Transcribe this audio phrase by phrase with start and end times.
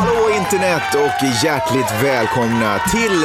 [0.00, 3.24] Hallå internet och hjärtligt välkomna till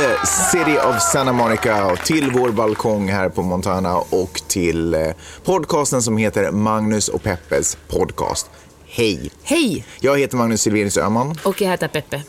[0.52, 5.02] City of Santa Monica och till vår balkong här på Montana och till eh,
[5.44, 8.50] podcasten som heter Magnus och Peppes podcast.
[8.88, 9.32] Hej!
[9.44, 9.86] Hej!
[10.00, 12.22] Jag heter Magnus Silvenius Öhman Och jag heter Peppe.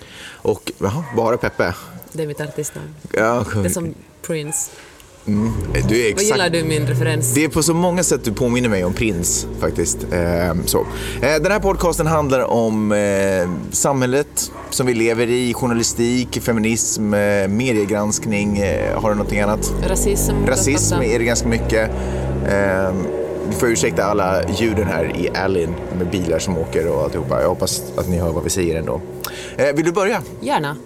[0.42, 1.74] och, jaha, bara Peppe.
[2.12, 2.94] Det är mitt artistnamn.
[3.12, 3.94] Ja, Det är som
[4.26, 4.70] Prince.
[5.26, 6.22] Du är Vad exakt...
[6.22, 7.34] gillar du min referens?
[7.34, 9.98] Det är på så många sätt du påminner mig om Prins faktiskt.
[10.12, 10.78] Eh, så.
[11.22, 12.98] Eh, den här podcasten handlar om eh,
[13.70, 18.58] samhället som vi lever i, journalistik, feminism, eh, mediegranskning.
[18.58, 19.72] Eh, har du någonting annat?
[19.86, 20.46] Rasism.
[20.46, 21.90] Rasism är det ganska mycket.
[22.48, 22.92] Eh,
[23.48, 27.40] vi får ursäkta alla ljuden här i allyn med bilar som åker och alltihopa.
[27.40, 29.00] Jag hoppas att ni hör vad vi säger ändå.
[29.56, 30.22] Eh, vill du börja?
[30.40, 30.76] Gärna.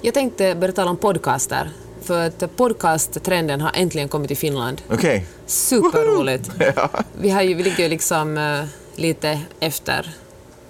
[0.00, 1.70] Jag tänkte börja tala om podcaster.
[2.06, 4.82] För att podcasttrenden har äntligen kommit till Finland.
[4.90, 5.26] Okej.
[5.46, 6.50] Superroligt.
[6.76, 6.90] Ja.
[7.20, 8.64] Vi, har ju, vi ligger ju liksom eh,
[8.96, 10.14] lite efter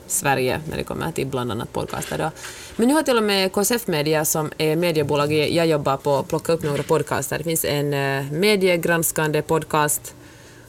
[0.07, 2.19] Sverige när det kommer till bland annat podcaster.
[2.19, 2.31] Då.
[2.77, 6.49] Men nu har till och med KSF Media, som är mediebolag jag jobbar på, plockat
[6.49, 7.39] upp några podcaster.
[7.39, 10.15] Det finns en uh, mediegranskande podcast,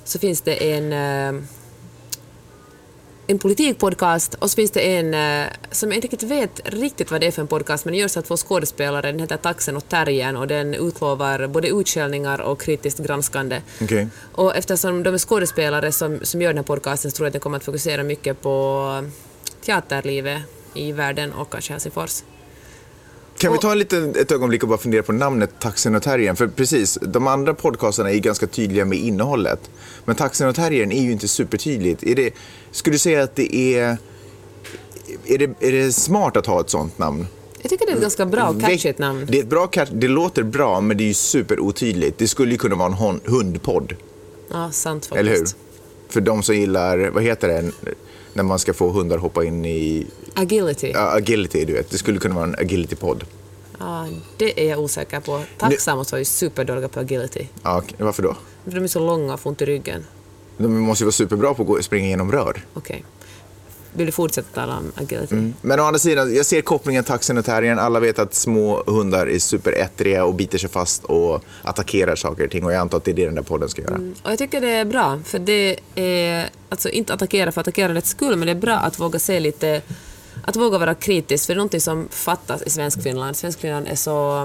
[0.04, 1.42] så finns det en eh,
[3.28, 7.22] en politikpodcast och så finns det en eh, som jag inte riktigt vet riktigt vad
[7.22, 9.12] det är för en podcast men det görs av två skådespelare.
[9.12, 13.62] Den heter Taxen och Terriern och den utlovar både utskällningar och kritiskt granskande.
[13.82, 14.08] Okej.
[14.32, 17.34] Och eftersom de är skådespelare som, som gör den här podcasten så tror jag att
[17.34, 19.10] den kommer att fokusera mycket på
[19.66, 20.42] teaterlivet
[20.74, 22.24] i världen och kanske Helsingfors.
[23.38, 26.36] Kan vi ta en liten, ett ögonblick och bara fundera på namnet Taxen och Terriern?
[26.36, 29.70] För precis, de andra podcasterna är ju ganska tydliga med innehållet.
[30.06, 32.04] Men Taxen och Terriern är ju inte supertydligt.
[32.04, 32.34] Är det,
[32.72, 33.98] skulle du säga att det är...
[35.26, 37.28] Är det, är det smart att ha ett sånt namn?
[37.62, 39.26] Jag tycker det är ett ganska bra catchigt namn.
[39.30, 42.18] Det, är ett bra det låter bra, men det är ju superotydligt.
[42.18, 43.96] Det skulle ju kunna vara en hundpodd,
[44.52, 45.20] Ja, sant faktiskt.
[45.20, 45.48] eller hur?
[46.10, 47.72] För de som gillar, vad heter det,
[48.34, 50.08] när man ska få hundar hoppa in i
[50.40, 50.92] Agility.
[50.94, 51.90] ja, agility, du vet.
[51.90, 53.24] Det skulle kunna vara en agility-podd.
[53.80, 55.42] Ja, det är jag osäker på.
[55.62, 57.48] Måste vara ju superdåliga på agility.
[57.64, 58.38] Ja, varför då?
[58.64, 60.06] För de är så långa och får ont i ryggen.
[60.58, 62.66] De måste ju vara superbra på att springa genom rör.
[62.74, 63.04] Okej.
[63.94, 65.52] Vill du fortsätta tala om agility?
[65.62, 67.80] Men å andra sidan, jag ser kopplingen taxen och terriern.
[67.80, 72.52] Alla vet att små hundar är superättriga och biter sig fast och attackerar saker och
[72.52, 72.66] ting.
[72.66, 74.00] Och jag antar att det är det den där podden ska göra.
[74.24, 78.36] Och jag tycker det är bra, för det är alltså inte attackera för attackerandets skull,
[78.36, 79.82] men det är bra att våga se lite,
[80.48, 83.36] att våga vara kritisk, för det är någonting som fattas i Svenskfinland.
[83.36, 84.42] Svenskfinland är så...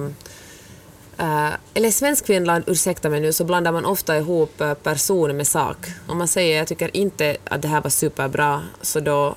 [1.21, 5.47] Uh, eller i Svenskfinland, ursäkta mig nu, så blandar man ofta ihop eh, person med
[5.47, 5.77] sak.
[6.07, 9.35] Om man säger jag tycker inte att det här var superbra, så då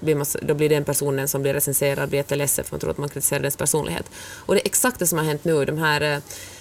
[0.00, 2.98] blir, man, då blir den personen som blir recenserad blir jätteledsen för man tror att
[2.98, 4.10] man kritiserar dens personlighet.
[4.46, 5.64] Och det är exakt det som har hänt nu.
[5.64, 6.18] De här, eh,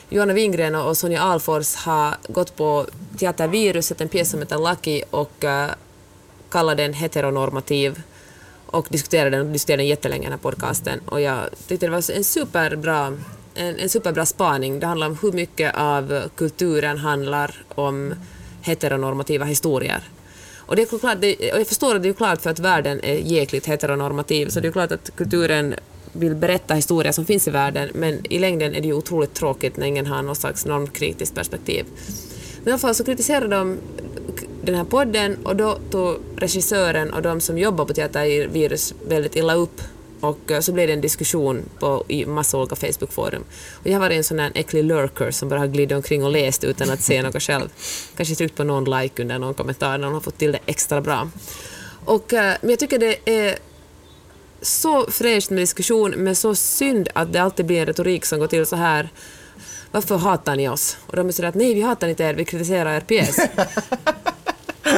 [0.10, 2.86] Johanna Wingren och Sonja Alfors har gått på
[3.20, 5.68] Teaterviruset, en pjäs som heter Lucky och uh,
[6.50, 8.02] kallar den heteronormativ
[8.68, 11.00] och diskuterade den, diskuterade den jättelänge den här podcasten.
[11.06, 13.18] Och jag tyckte det var en superbra,
[13.54, 14.80] en, en superbra spaning.
[14.80, 18.14] Det handlar om hur mycket av kulturen handlar om
[18.62, 20.04] heteronormativa historier.
[20.56, 23.00] Och, det är klart, det, och jag förstår att det är klart för att världen
[23.04, 25.76] är jäkligt heteronormativ, så det är klart att kulturen
[26.14, 29.78] vill berätta historier som finns i världen, men i längden är det ju otroligt tråkigt
[29.78, 31.86] när ingen har någon slags normkritiskt perspektiv.
[32.64, 33.78] Men i alla fall så kritiserade de
[34.62, 39.54] den här podden och då tog regissören och de som jobbar på Teatervirus väldigt illa
[39.54, 39.82] upp
[40.20, 43.44] och eh, så blev det en diskussion på, i massa olika Facebookforum.
[43.74, 46.32] Och jag har varit en sån här äcklig lurker som bara har glidit omkring och
[46.32, 47.70] läst utan att se något själv.
[48.18, 51.02] Kanske tryckt på någon like under någon kommentar när någon har fått till det extra
[51.02, 51.30] bra.
[52.06, 53.58] Och, eh, men jag tycker det är
[54.62, 58.48] så fräscht med diskussion, men så synd att det alltid blir en retorik som går
[58.48, 59.10] till så här
[59.92, 60.98] varför hatar ni oss?
[61.08, 63.38] Och de sådär att nej, vi hatar inte er, vi kritiserar er pjäs.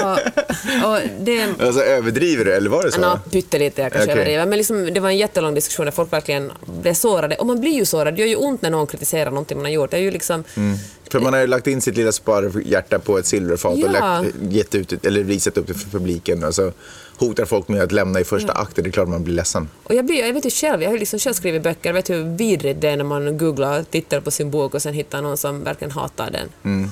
[0.03, 3.01] och, och det, Alltså överdriver du, eller var det så?
[3.01, 4.21] Nå, pyttelite jag kanske Okej.
[4.21, 7.35] överdriver, men liksom, det var en jättelång diskussion där folk verkligen blev sårade.
[7.35, 9.71] Och man blir ju sårad, det gör ju ont när någon kritiserar någonting man har
[9.71, 9.91] gjort.
[9.91, 10.43] Det är ju liksom...
[11.11, 13.91] För man har ju lagt in sitt lilla sparhjärta på ett silverfat och Ja.
[13.91, 16.43] lagt, gett ut, eller visat upp det för publiken.
[16.43, 16.71] Och så
[17.17, 18.83] hotar folk med att lämna i första akten.
[18.83, 19.69] Det är klart man blir ledsen.
[19.83, 21.93] Och jag, blir, jag vet ju själv, jag har ju liksom själv skrivit böcker, jag
[21.93, 25.21] vet hur vidrigt det är när man googlar, tittar på sin bok och sen hittar
[25.21, 26.49] någon som verkligen hatar den.
[26.63, 26.89] Mm.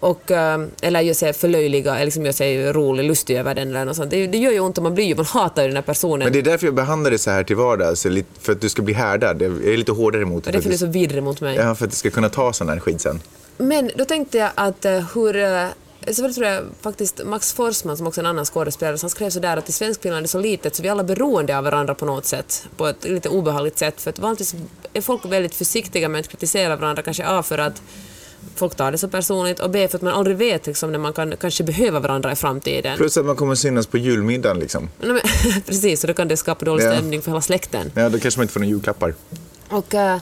[0.00, 3.84] Och, eh, eller gör sig förlöjliga, eller liksom gör sig rolig, lustig över den eller
[3.84, 4.10] något sånt.
[4.10, 6.18] Det, det gör ju ont och man blir ju, man hatar ju den här personen.
[6.24, 8.06] Men det är därför jag behandlar det så här till vardags.
[8.40, 9.42] För att du ska bli härdad.
[9.42, 10.58] Jag är lite hårdare emot och det.
[10.58, 11.56] därför är det För så att, vidrig mot mig.
[11.56, 13.20] du- ja, för att du ska kunna ta sån här skit sen.
[13.58, 15.36] Men då tänkte jag att eh, hur...
[15.36, 15.66] eh,
[16.10, 19.10] Så det tror jag faktiskt Max Forsman, som också är en annan skådespelare, så han
[19.10, 21.64] skrev så där att i Svenskfinland är så litet så vi är alla beroende av
[21.64, 24.00] varandra på något sätt, på ett lite obehagligt sätt.
[24.00, 24.54] För att vanligtvis
[24.92, 27.82] är folk väldigt försiktiga med att kritisera varandra, kanske A för att
[28.54, 31.12] folk tar det så personligt och B för att man aldrig vet liksom, när man
[31.12, 32.96] kan kanske behöva varandra i framtiden.
[32.96, 34.88] Plus att man kommer synas på julmiddagen liksom.
[35.00, 35.20] Nej, men,
[35.66, 36.92] precis, och då kan det skapa dålig Ja.
[36.92, 37.92] stämning för hela släkten.
[37.94, 39.14] Ja, då kanske man inte får några julklappar.
[39.68, 40.18] Och, eh,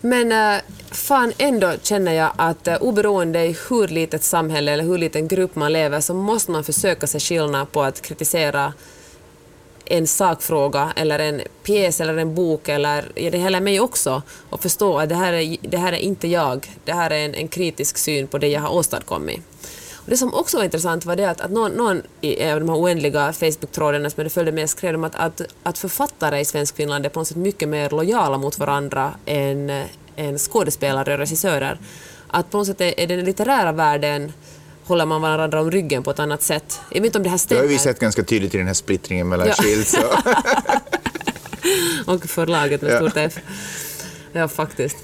[0.00, 4.98] men eh, fan ändå känner jag att uh, oberoende i hur litet samhälle eller hur
[4.98, 8.72] liten grupp man lever så måste man försöka se skillnad på att kritisera
[9.90, 14.62] en sakfråga eller en pjäs eller en bok eller ja, det gäller mig också och
[14.62, 17.48] förstå att det här är, det här är inte jag, det här är en, en
[17.48, 19.40] kritisk syn på det jag har åstadkommit.
[19.94, 22.68] Och det som också var intressant var det att, att någon, någon i av de
[22.68, 27.06] här oändliga Facebook-trådarna som jag följde med skrev om att, att, att författare i Svenskfinland
[27.06, 29.84] är på något sätt mycket mer lojala mot varandra än,
[30.16, 31.78] än skådespelare och regissörer.
[32.28, 34.32] Att på något sätt är, är den litterära världen
[34.84, 36.80] håller man varandra om ryggen på ett annat sätt.
[36.90, 37.60] Jag vet inte om det här Det stämmer.
[37.62, 39.54] har vi sett ganska tydligt i den här splittringen mellan Ja.
[39.54, 39.94] Shields
[42.06, 42.14] och...
[42.14, 43.38] och förlaget med stort F.
[44.32, 44.96] Ja, faktiskt.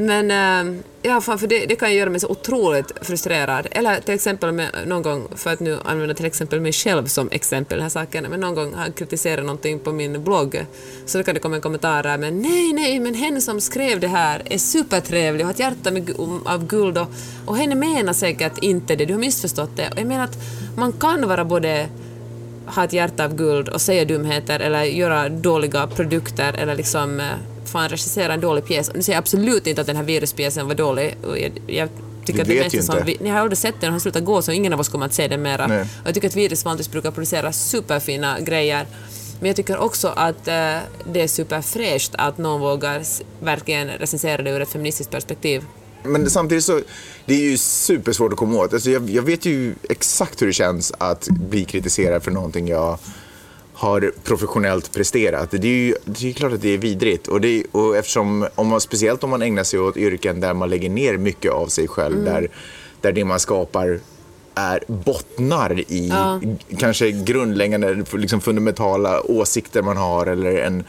[0.00, 3.66] Men äh, ja, fan, för det, det kan ju göra mig så otroligt frustrerad.
[3.70, 7.28] Eller till exempel med, någon gång, för att nu använda till exempel mig själv som
[7.30, 10.66] exempel här saken, men någon gång har jag kritiserat någonting på min blogg,
[11.06, 14.00] så då kan det komma en kommentar där, men nej, nej, men hen som skrev
[14.00, 16.10] det här är supertrevlig och har ett hjärta med,
[16.44, 17.08] av guld och,
[17.46, 19.88] och henne menar säkert inte det, du har missförstått det.
[19.90, 20.38] Och jag menar att
[20.76, 21.88] man kan vara både
[22.66, 27.26] ha ett hjärta av guld och säga dumheter eller göra dåliga produkter eller liksom eh,
[27.68, 28.90] fan regissera en dålig pjäs.
[28.94, 31.16] Nu säger jag absolut inte att den här viruspjäsen var dålig.
[31.22, 31.88] Jag, jag
[32.24, 34.42] tycker Vi att det mesta som ni har aldrig sett den, den har slutat gå
[34.42, 35.66] så ingen av oss kommer att se den mera.
[35.66, 35.86] Nej.
[36.04, 38.86] Jag tycker att Virus vanligtvis brukar producera superfina grejer.
[39.40, 40.78] Men jag tycker också att eh,
[41.12, 43.02] det är superfräscht att någon vågar
[43.44, 45.64] verkligen recensera det ur ett feministiskt perspektiv.
[46.02, 46.80] Men samtidigt så,
[47.24, 48.72] det är ju supersvårt att komma åt.
[48.72, 52.98] Alltså jag, jag vet ju exakt hur det känns att bli kritiserad för någonting jag
[53.78, 55.50] har professionellt presterat.
[55.50, 57.28] Det är ju det är klart att det är vidrigt.
[57.28, 60.70] Och, det, och eftersom, om man, speciellt om man ägnar sig åt yrken där man
[60.70, 62.48] lägger ner mycket av sig själv, där,
[63.00, 64.00] där det man skapar
[64.54, 66.40] är bottnar i Ja.
[66.78, 70.84] kanske grundläggande, liksom fundamentala åsikter man har eller en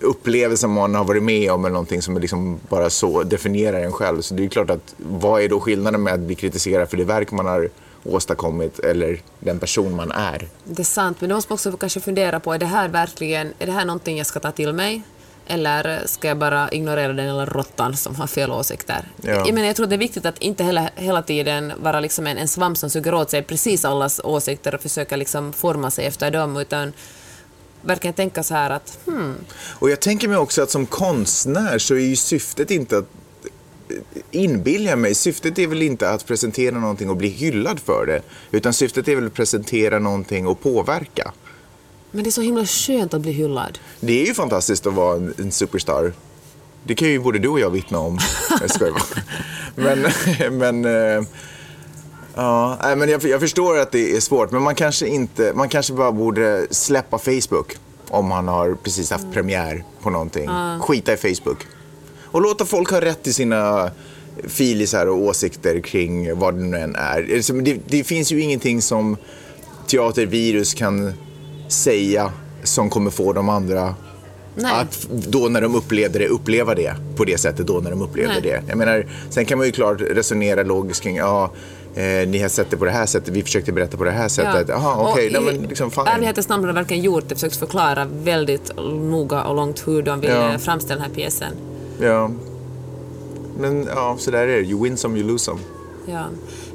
[0.00, 3.92] upplevelse man har varit med om eller någonting som är liksom bara så definierar en
[3.92, 4.20] själv.
[4.20, 7.04] Så det är klart att vad är då skillnaden med att bli kritiserad för det
[7.04, 7.68] verk man har
[8.14, 10.48] åstadkommit eller den person man är?
[10.64, 13.52] Det är sant, men då måste man också kanske fundera på, är det här verkligen,
[13.58, 15.02] är det här någonting jag ska ta till mig?
[15.46, 19.08] Eller ska jag bara ignorera den lilla råttan som har fel åsikter?
[19.22, 19.30] Ja.
[19.30, 22.38] Jag, menar, jag tror det är viktigt att inte hela, hela tiden vara liksom en,
[22.38, 26.30] en svamp som suger åt sig precis allas åsikter och försöka liksom forma sig efter
[26.30, 26.92] dem, utan
[27.82, 29.34] verkligen tänka så här att hmm,
[29.78, 33.08] Och jag tänker mig också att som konstnär så är ju syftet inte att
[34.30, 38.22] inbillar jag mig, syftet är väl inte att presentera någonting och bli hyllad för det.
[38.50, 41.32] Utan syftet är väl att presentera någonting och påverka.
[42.10, 43.78] men det är så himla skönt att bli hyllad.
[44.00, 46.12] Det är ju fantastiskt att vara en, superstar.
[46.84, 48.18] Det kan ju både du och jag vittna om.
[48.60, 49.22] Jag skojar bara.
[49.74, 50.06] Men,
[50.58, 51.26] men, eh,
[52.34, 54.50] ja, men jag, jag förstår att det är svårt.
[54.50, 57.76] Men man kanske, inte, man kanske bara borde släppa Facebook
[58.08, 60.48] om man har precis haft premiär på någonting.
[60.80, 61.66] Skita i Facebook.
[62.26, 63.90] Och låta folk ha rätt till sina
[64.48, 67.34] filisar och åsikter kring vad det nu än är.
[67.36, 69.16] Alltså, Det, det finns ju ingenting som
[69.86, 71.12] teatervirus kan
[71.68, 72.32] säga
[72.62, 73.94] som kommer få de andra
[74.54, 74.72] Nej.
[74.72, 78.32] att då när de upplevde det, uppleva det på det sättet då när de upplevde
[78.32, 78.42] Nej.
[78.42, 78.62] det.
[78.68, 81.50] Jag menar, sen kan man ju klart resonera logiskt kring, ja,
[81.94, 84.28] eh, ni har sett det på det här sättet, vi försökte berätta på det här
[84.28, 84.68] sättet.
[84.68, 86.06] Jaha, okej, i men liksom fine.
[86.06, 88.70] ärlighetens namn har verkligen gjort det, försökt förklara väldigt
[89.10, 90.58] noga och långt hur de vill Ja.
[90.58, 91.52] framställa den här pjäsen.
[92.00, 92.30] Ja.
[93.58, 94.62] Men ja, så där är det.
[94.62, 95.60] You win some, you lose some.
[96.06, 96.26] Ja.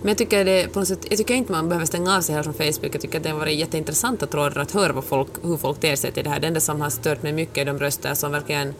[0.01, 2.35] Men jag tycker, det, på något sätt, jag tycker inte man behöver stänga av sig
[2.35, 2.95] här från Facebook.
[2.95, 5.95] Jag tycker att det har varit jätteintressanta trådar att höra vad folk, hur folk ter
[5.95, 6.39] sig till det här.
[6.39, 8.73] Det enda som har stört mig mycket är de röster som verkligen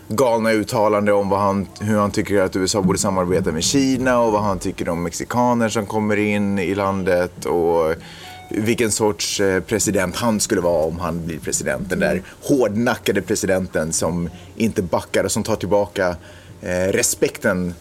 [0.08, 4.32] galna uttalanden om vad han, hur han tycker att USA borde samarbeta med Kina och
[4.32, 7.94] vad han tycker om mexikaner som kommer in i landet och
[8.50, 11.90] vilken sorts eh, president han skulle vara om han blir president.
[11.90, 16.16] Den där hårdnackade presidenten som inte backar och som tar tillbaka
[16.62, 17.74] eh, respekten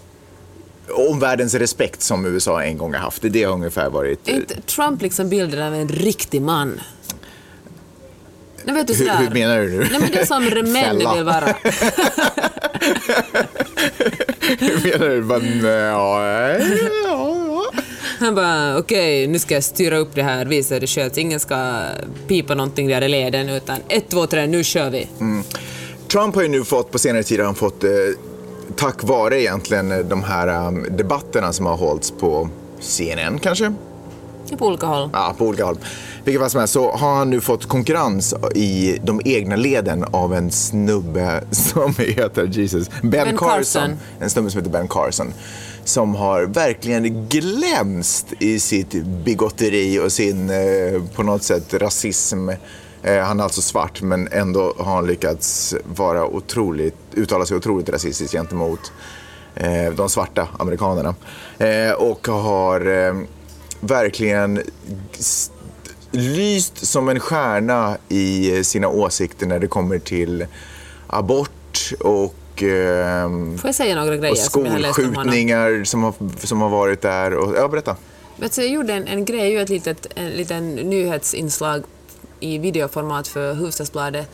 [0.91, 3.23] omvärldens respekt som USA en gång har haft.
[3.23, 4.29] Det har ungefär varit.
[4.29, 6.81] Är inte Trump liksom bilden av en riktig man?
[8.65, 9.19] Nej, vet du, Hur, sådär.
[9.19, 9.79] hur menar du nu?
[9.79, 11.47] Nej, men det är som män vill vara.
[14.59, 15.23] Hur menar du?
[15.23, 16.29] Men, ja,
[17.05, 17.44] ja.
[18.19, 21.19] Han bara okej, nu ska jag styra upp det här, visa det sköts.
[21.19, 21.83] Ingen ska
[22.29, 25.09] pipa någonting där i leden utan ett, två, tre, nu kör vi.
[26.13, 27.91] Trump har ju nu fått, på senare tid har han fått, eh,
[28.77, 32.49] tack vare egentligen de här um, debatterna som har hållits på
[32.81, 33.75] CNN kanske?
[34.59, 35.11] På olika håll.
[35.13, 35.79] Ja, på olika håll.
[36.25, 40.35] Vilket fall som helst så har han nu fått konkurrens i de egna leden av
[40.35, 43.59] en snubbe som heter Jesus, Ben, Ben Carson.
[43.59, 43.99] Carson.
[44.21, 45.33] En snubbe som heter Ben Carson.
[45.85, 52.49] Som har verkligen glänst i sitt bigotteri och sin eh, på något sätt rasism.
[53.03, 57.89] Eh, han är alltså svart men ändå har han lyckats vara otroligt, uttala sig otroligt
[57.89, 58.93] rasistiskt gentemot
[59.55, 61.15] eh, de svarta amerikanerna.
[61.99, 62.81] Och har
[63.81, 64.63] verkligen
[66.11, 70.47] lyst som en stjärna i sina åsikter när det kommer till
[71.07, 76.15] abort och, ehm, Får jag säga några grejer och som skolskjutningar som har,
[76.47, 77.35] som har varit där.
[77.35, 77.97] Och, ja, berätta.
[78.51, 81.83] Så jag gjorde en, en grej, ju ett litet en liten nyhetsinslag
[82.41, 84.31] i videoformat för Hufvudstadsbladet.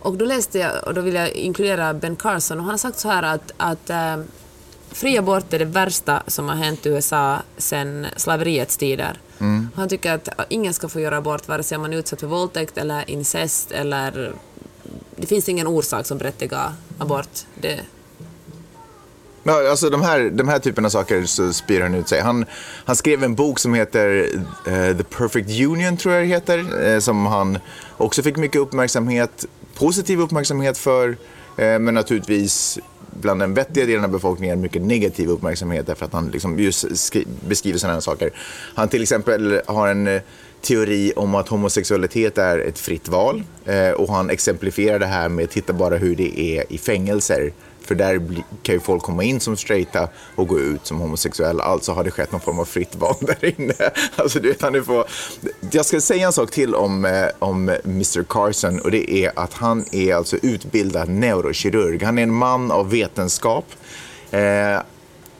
[0.00, 2.98] Och då läste jag, och då vill jag inkludera Ben Carson, och han har sagt
[2.98, 4.16] så här att, att äh,
[4.90, 9.18] fri abort är det värsta som har hänt i USA sedan slaveriets tider.
[9.74, 12.78] Han tycker att ingen ska få göra abort vare sig man är utsatt för våldtäkt
[12.78, 14.32] eller incest eller...
[15.22, 17.28] Det finns ingen orsak som berättigar abort.
[17.60, 17.80] Det,
[19.42, 22.20] Ja, alltså de här, de här typen av saker så spyr han ut sig.
[22.20, 22.44] Han,
[22.84, 24.28] han skrev en bok som heter
[24.68, 27.58] uh, The Perfect Union, tror jag det heter, uh, som han
[27.96, 31.16] också fick mycket uppmärksamhet, positiv uppmärksamhet för, uh,
[31.56, 32.78] men naturligtvis
[33.20, 36.84] bland den vettiga delen av befolkningen mycket negativ uppmärksamhet därför att han liksom just
[37.48, 38.30] beskriver sådana här saker.
[38.74, 40.20] Han till exempel har en
[40.62, 45.50] teori om att homosexualitet är ett fritt val eh, och han exemplifierar det här med
[45.50, 47.52] titta bara hur det är i fängelser.
[47.80, 51.62] För där kan ju folk komma in som straighta och gå ut som homosexuella.
[51.62, 53.74] Alltså har det skett någon form av fritt val där inne.
[54.16, 55.04] Alltså, du vet, han är på...
[55.70, 59.52] Jag ska säga en sak till om, eh, om Mr Carson och det är att
[59.52, 62.02] han är alltså utbildad neurokirurg.
[62.02, 63.66] Han är en man av vetenskap.
[64.30, 64.80] Eh,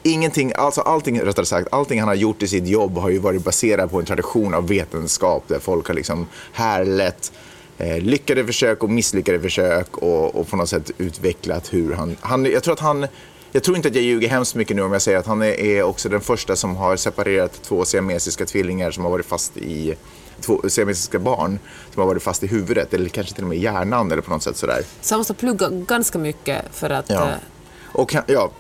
[0.02, 3.44] ingenting, alltså allting, rättare sagt, allting han har gjort i sitt jobb har ju varit
[3.44, 7.32] baserat på en tradition av vetenskap där folk har liksom härlett
[7.78, 12.44] eh, lyckade försök och misslyckade försök och, och på något sätt utvecklat hur han, han...
[12.44, 13.06] Jag tror att han...
[13.54, 15.60] Jag tror inte att jag ljuger hemskt mycket nu om jag säger att han är,
[15.60, 19.94] är också den första som har separerat två siamesiska tvillingar som har varit fast i
[20.40, 21.58] två siamesiska barn
[21.92, 24.30] som har varit fast i huvudet eller kanske till och med i hjärnan eller på
[24.30, 24.82] något sätt sådär.
[25.00, 27.10] så han måste plugga ganska mycket för att...
[27.10, 27.30] Ja.
[27.94, 28.50] Och han, ja,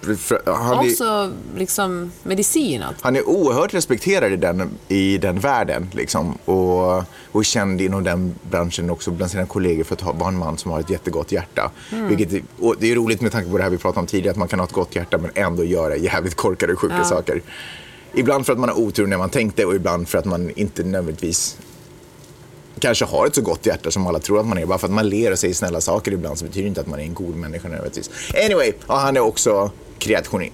[0.46, 2.82] han är, också liksom medicin.
[2.82, 2.96] Allt.
[3.00, 8.34] han är oerhört respekterad i den, i den världen liksom, och, och känd inom den
[8.50, 11.32] branschen också bland sina kollegor för att ha- vara en man som har ett jättegott
[11.32, 11.70] hjärta.
[12.08, 14.30] Vilket, är- och det är roligt med tanke på det här vi pratade om tidigare,
[14.30, 17.04] att man kan ha ett gott hjärta men ändå göra jävligt korkade och sjuka Ja.
[17.04, 17.42] saker.
[18.14, 20.82] Ibland för att man har otur när man tänkte och ibland för att man inte
[20.82, 21.56] nödvändigtvis
[22.82, 24.66] kanske har ett så gott hjärta som alla tror att man är.
[24.66, 26.86] Bara för att man ler och säger snälla saker ibland så betyder det inte att
[26.86, 28.10] man är en god människa nödvändigtvis.
[28.44, 29.70] Anyway, ja, han är också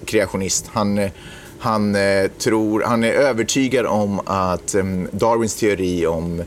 [0.05, 0.67] kreationist.
[0.67, 1.11] Han, eh,
[1.59, 6.43] han, eh, tror, han är övertygad om att ehm, Darwins teori om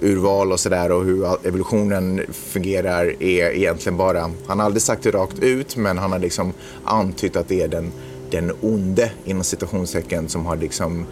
[0.00, 5.10] urval och sådär och hur evolutionen fungerar är egentligen bara, han har aldrig sagt det
[5.10, 6.52] rakt ut men han har liksom
[6.84, 7.92] antytt att det är den,
[8.30, 11.06] den onde inom citationstecken som har liksom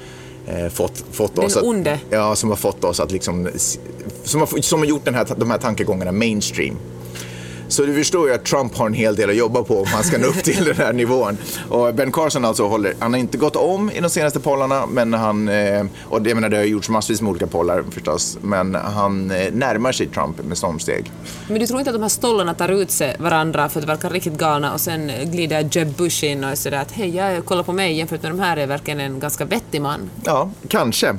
[0.71, 2.01] fått, fått Den oss att, onde?
[2.11, 3.49] Ja, som har fått oss att liksom,
[4.25, 6.77] som har, som har gjort den här, de här tankegångarna mainstream.
[7.71, 10.05] Så du förstår ju att Trump har en hel del att jobba på om han
[10.05, 11.37] ska nå upp till den här nivån.
[11.69, 15.15] Och Ben Carson alltså håller, han har inte gått om i de senaste pollarna, men
[15.15, 19.31] han, eh, och det, menar, det har gjorts massvis med olika pollar förstås, men han
[19.31, 21.11] eh, närmar sig Trump med stormsteg.
[21.49, 24.09] Men du tror inte att de här stollarna tar ut sig varandra för att verka
[24.09, 27.63] riktigt galna och sen glider Jeb Bush in och är sådär att hej, jag kolla
[27.63, 30.11] på mig jämfört med de här är verkligen en ganska vettig man.
[30.25, 31.17] Ja, kanske.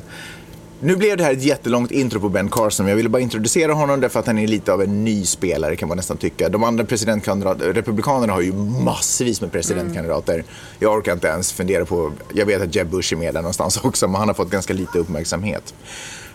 [0.84, 2.88] Nu blev det här ett jättelångt intro på Ben Carson.
[2.88, 5.88] Jag ville bara introducera honom därför att han är lite av en ny spelare kan
[5.88, 6.50] man nästan tycka.
[6.50, 10.44] De andra presidentkandidaterna, republikanerna har ju massvis med presidentkandidater.
[10.80, 13.78] Jag orkar inte ens fundera på, jag vet att Jeb Bush är med där någonstans
[13.84, 15.74] också, men han har fått ganska lite uppmärksamhet.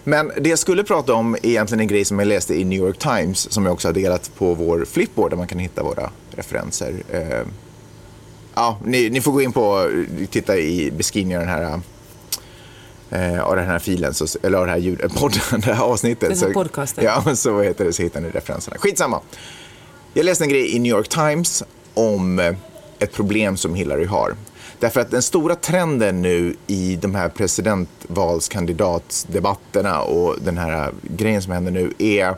[0.05, 2.79] Men det jag skulle prata om är egentligen en grej som jag läste i New
[2.79, 6.11] York Times som jag också har delat på vår flipboard där man kan hitta våra
[6.31, 6.95] referenser.
[7.11, 7.47] Eh,
[8.59, 9.91] Ja, ni, ni får gå in på,
[10.31, 11.81] titta i beskrivningen av den här
[13.11, 15.83] eh, av den här filen, så, eller av det här, ljud, eh, podden, det här
[15.83, 16.29] avsnittet.
[16.29, 17.05] Den här så, podcasten.
[17.05, 18.77] Ja, så, heter det, så hittar ni referenserna.
[18.79, 19.21] Skitsamma.
[20.15, 21.63] Jag läste en grej i New York Times
[21.95, 22.55] om eh,
[22.99, 24.35] ett problem som Hillary har.
[24.79, 31.53] Därför att den stora trenden nu i de här presidentvalskandidatsdebatterna och den här grejen som
[31.53, 32.37] händer nu är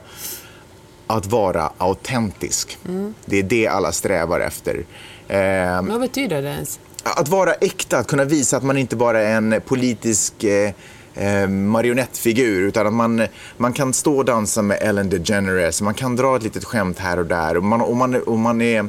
[1.07, 2.79] att vara autentisk.
[2.89, 3.15] Mm.
[3.25, 4.85] Det är det alla strävar efter.
[5.29, 6.81] Eh, vad betyder det ens?
[7.17, 10.73] Att vara äkta, att kunna visa att man inte bara är en politisk eh,
[11.15, 13.23] eh, marionettfigur utan att man,
[13.57, 17.19] man kan stå och dansa med Ellen DeGeneres, man kan dra ett litet skämt här
[17.19, 18.89] och där och man, och man, och man är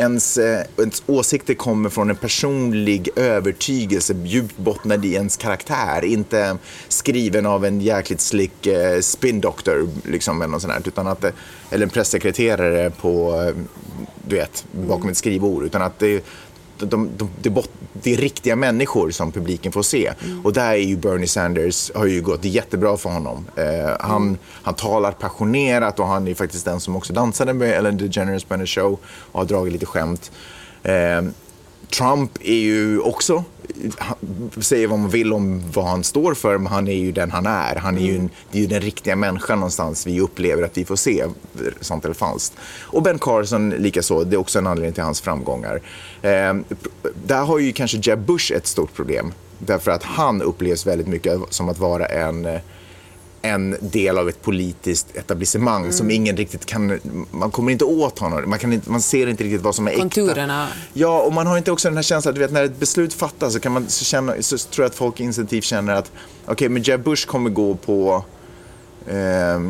[0.00, 6.04] ens, eh, ens åsikter kommer från en personlig övertygelse djupt bottnad i ens karaktär.
[6.04, 6.56] Inte
[6.88, 11.30] skriven av en jäkligt slick eh, spin-doktor liksom, eller, sånt här, utan att, eh,
[11.70, 13.52] eller en pressekreterare på,
[14.28, 15.64] du vet, bakom ett skrivbord.
[15.64, 16.24] Utan att det,
[16.86, 20.12] de, de, de, det är riktiga människor som publiken får se.
[20.24, 20.46] Mm.
[20.46, 23.46] Och där är ju Bernie Sanders, har ju gått jättebra för honom.
[23.56, 23.64] Eh,
[24.00, 24.38] han, mm.
[24.62, 28.54] han talar passionerat och han är faktiskt den som också dansade med Ellen DeGeneres på
[28.54, 28.98] hennes show
[29.32, 30.30] och har dragit lite skämt.
[30.82, 31.22] Eh,
[31.90, 33.44] Trump är ju också,
[34.60, 37.46] säger vad man vill om vad han står för, men han är ju den han
[37.46, 37.76] är.
[37.76, 40.84] Han är ju, en, det är ju den riktiga människan någonstans vi upplever att vi
[40.84, 41.24] får se,
[41.80, 42.56] sant eller falskt.
[42.80, 45.80] Och Ben Carson likaså, det är också en anledning till hans framgångar.
[46.22, 46.54] Eh,
[47.26, 51.40] där har ju kanske Jeb Bush ett stort problem, därför att han upplevs väldigt mycket
[51.50, 52.58] som att vara en
[53.42, 55.92] en del av ett politiskt etablissemang mm.
[55.92, 59.44] som ingen riktigt kan, man kommer inte åt honom, man, kan inte, man ser inte
[59.44, 60.64] riktigt vad som är Konturerna.
[60.64, 60.78] äkta.
[60.92, 63.52] Ja, och man har inte också den här känslan, du vet när ett beslut fattas
[63.52, 66.68] så, kan man, så, känna, så tror jag att folk instinktivt känner att okej, okay,
[66.68, 68.24] men Jeb Bush kommer gå på
[69.06, 69.60] eh,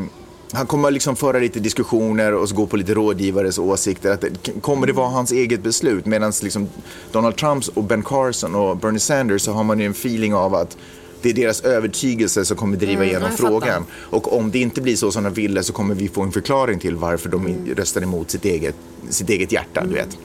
[0.52, 4.12] han kommer liksom föra lite diskussioner och gå på lite rådgivares åsikter.
[4.12, 4.24] Att,
[4.60, 6.06] kommer det vara hans eget beslut?
[6.06, 6.68] Medan liksom
[7.12, 10.54] Donald Trumps och Ben Carson och Bernie Sanders så har man ju en feeling av
[10.54, 10.76] att
[11.22, 13.84] det är deras övertygelse som kommer driva mm, igenom frågan.
[13.92, 16.78] Och om det inte blir så som de ville så kommer vi få en förklaring
[16.78, 17.74] till varför de mm.
[17.74, 18.74] röstar emot sitt eget,
[19.08, 19.80] sitt eget hjärta.
[19.80, 19.92] Mm.
[19.92, 20.18] Du vet.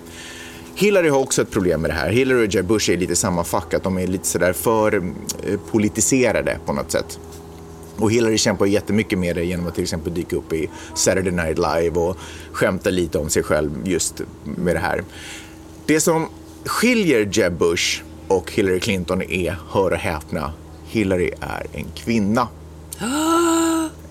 [0.75, 2.09] Hillary har också ett problem med det här.
[2.09, 5.59] Hillary och Jeb Bush är lite samma fack, att de är lite sådär för eh,
[5.71, 7.19] politiserade på något sätt.
[7.97, 11.57] Och Hillary kämpar jättemycket med det genom att till exempel dyka upp i Saturday Night
[11.57, 12.17] Live och
[12.51, 15.03] skämta lite om sig själv just med det här.
[15.85, 16.27] Det som
[16.65, 20.53] skiljer Jeb Bush och Hillary Clinton är, hör och häpna,
[20.95, 22.47] Hillary är en kvinna.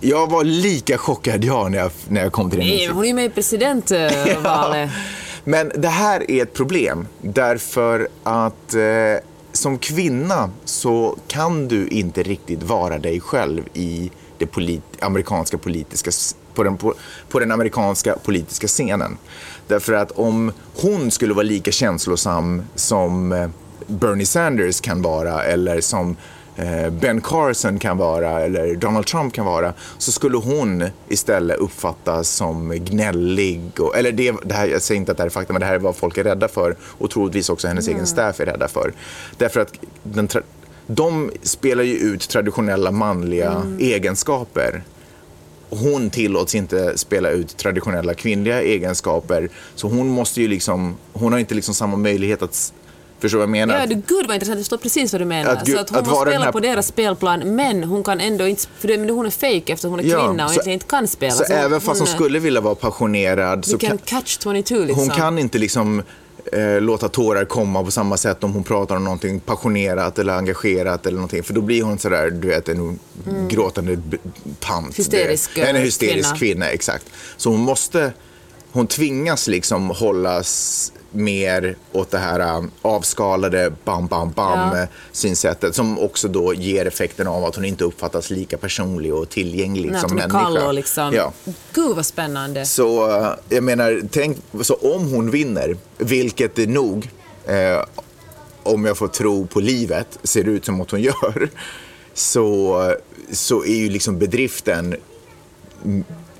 [0.00, 3.08] Jag var lika chockad jag när jag, när jag kom till den Nej, hon är
[3.08, 4.14] ju med i presidentvalet.
[4.44, 4.88] ja.
[5.44, 8.80] Men det här är ett problem därför att eh,
[9.52, 16.10] som kvinna så kan du inte riktigt vara dig själv i det polit amerikanska politiska,
[16.54, 16.94] på, den, på,
[17.28, 19.18] på den amerikanska politiska scenen.
[19.66, 23.48] Därför att om hon skulle vara lika känslosam som eh,
[23.86, 26.43] Bernie Sanders kan vara eller som Eh,
[27.00, 32.70] ben Carson kan vara eller Donald Trump kan vara så skulle hon istället uppfattas som
[32.70, 33.60] gnällig.
[33.78, 35.66] Och, eller det, det här, jag säger inte att det här är fakta, men det
[35.66, 37.96] här är vad folk är rädda för och troligtvis också hennes mm.
[37.96, 38.92] egen staff är rädda för.
[39.38, 40.28] Därför att den,
[40.86, 43.78] de spelar ju ut traditionella manliga mm.
[43.80, 44.82] egenskaper.
[45.70, 49.48] Hon tillåts inte spela ut traditionella kvinnliga egenskaper.
[49.74, 52.72] Så hon måste ju liksom, hon har inte liksom samma möjlighet att
[53.20, 53.80] Förstår du vad jag menar?
[53.80, 55.50] Ja, du, gud vad intressant, jag förstår precis vad du menar.
[55.50, 56.52] Att, så att hon att får spela här...
[56.52, 60.04] på deras spelplan, men hon kan ändå inte, för hon är fake eftersom hon är
[60.04, 61.32] ja, kvinna och så, inte kan spela.
[61.32, 64.98] Så, så även fast hon, hon skulle vilja vara passionerad så kan, catch 22 liksom.
[64.98, 66.02] Hon kan inte liksom
[66.52, 71.06] eh, låta tårar komma på samma sätt om hon pratar om någonting passionerat eller engagerat
[71.06, 71.42] eller någonting.
[71.42, 73.48] För då blir hon sådär, du vet, en mm.
[73.48, 73.98] gråtande
[74.60, 74.98] tant.
[74.98, 76.38] Hysterisk En hysterisk kvinna.
[76.38, 76.66] kvinna.
[76.66, 77.10] exakt.
[77.36, 78.12] Så hon måste,
[78.72, 84.86] hon tvingas liksom hållas mer åt det här um, avskalade bam, bam, bam ja.
[85.12, 89.90] synsättet som också då ger effekten av att hon inte uppfattas lika personlig och tillgänglig
[89.90, 90.40] Nej, som människa.
[90.40, 91.14] Kall och liksom.
[91.14, 91.32] ja.
[91.72, 92.66] Gud vad spännande.
[92.66, 97.08] Så uh, jag menar, tänk, så om hon vinner, vilket det nog,
[97.46, 97.84] eh,
[98.62, 101.48] om jag får tro på livet, ser ut som att hon gör,
[102.14, 102.94] så,
[103.32, 104.96] så är ju liksom bedriften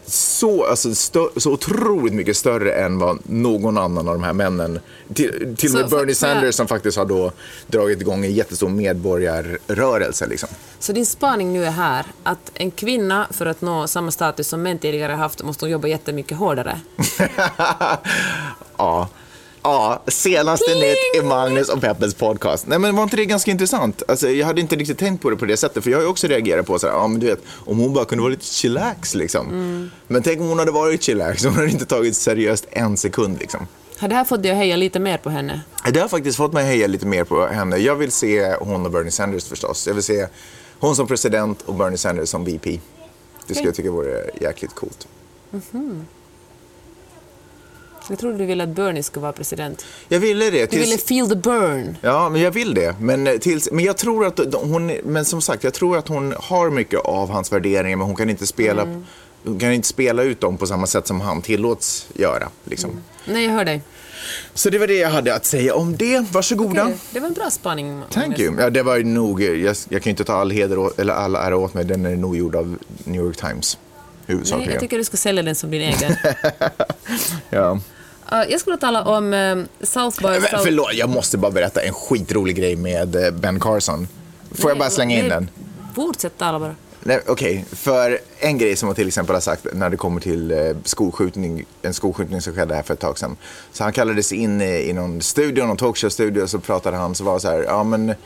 [0.07, 4.81] så, alltså, stö, så otroligt mycket större än vad någon annan av de här männen,
[5.15, 7.33] till, till och med Bernie Sanders som faktiskt har då
[7.67, 10.27] dragit igång en jättestor medborgarrörelse.
[10.27, 10.49] Liksom.
[10.79, 14.63] Så din spaning nu är här, att en kvinna för att nå samma status som
[14.63, 16.81] män tidigare haft måste jobba jättemycket hårdare?
[18.77, 19.09] ja.
[19.67, 20.81] Ja, senaste Pling!
[20.81, 22.67] nytt i Magnus och Peppes podcast.
[22.67, 24.03] Nej men var inte det ganska intressant?
[24.09, 26.09] Alltså, jag hade inte riktigt tänkt på det på det sättet, för jag har ju
[26.09, 28.45] också reagerat på så här, ja men du vet, om hon bara kunde vara lite
[28.45, 29.49] chillax liksom.
[29.49, 29.91] Mm.
[30.07, 33.67] Men tänk om hon hade varit chillax, hon hade inte tagit seriöst en sekund liksom.
[33.99, 35.61] Har det här fått dig att heja lite mer på henne?
[35.93, 37.77] Det har faktiskt fått mig att heja lite mer på henne.
[37.77, 39.87] Jag vill se hon och Bernie Sanders förstås.
[39.87, 40.27] Jag vill se
[40.79, 42.71] hon som president och Bernie Sanders som VP.
[42.71, 42.81] Det
[43.55, 43.65] skulle okay.
[43.65, 45.09] jag tycka vore jäkligt coolt.
[45.53, 46.05] Mm -hmm.
[48.09, 49.85] Jag trodde du ville att Bernie skulle vara president.
[50.09, 50.67] Jag ville det.
[50.67, 50.71] Tills...
[50.71, 51.97] Du ville feel the burn.
[52.01, 52.97] Ja, men jag vill det.
[53.01, 53.69] Men, eh, tills...
[53.73, 57.31] men jag tror att hon, men som sagt, jag tror att hon har mycket av
[57.31, 59.05] hans värderingar, men hon kan inte spela mm.
[59.45, 62.49] hon kan inte spela ut dem på samma sätt som han tillåts göra.
[62.65, 62.91] Liksom.
[63.25, 63.83] Nej, jag hör dig.
[64.55, 66.25] Så det var det jag hade att säga om det.
[66.33, 66.83] Varsågoda.
[66.83, 68.03] Okej, Det var en bra spaning.
[68.11, 68.61] Thank you.
[68.61, 71.37] Ja, det var nog, jag, jag kan ju inte ta all heder å- eller all
[71.37, 71.85] ära åt mig.
[71.85, 73.79] Den är nog gjord av New York Times.
[74.27, 76.17] Nej, jag tycker du ska sälja den som din egen.
[77.51, 77.81] ja.
[78.31, 80.63] Jag skulle tala om um, South by Men, South...
[80.63, 84.09] förlåt, jag måste bara berätta en skitrolig grej med eh, Ben Carson.
[84.53, 85.51] Får jag bara slänga in Nej, den?
[85.95, 86.75] Fortsätt tala bara.
[87.07, 90.51] Nej, Okej, för en grej som han till exempel har sagt när det kommer till
[90.51, 93.37] eh, skolskjutning, en skolskjutning som skedde här för ett tag sedan.
[93.73, 97.49] Så han kallades in i, någon studio, någon talkshow-studio, så pratade han, så var så
[97.49, 98.17] här, ja men eh,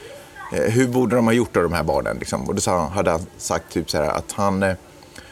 [0.52, 2.16] hur borde de ha gjort av de här barnen?
[2.18, 2.48] Liksom?
[2.48, 4.74] Och då hade han sagt typ så här att han, eh,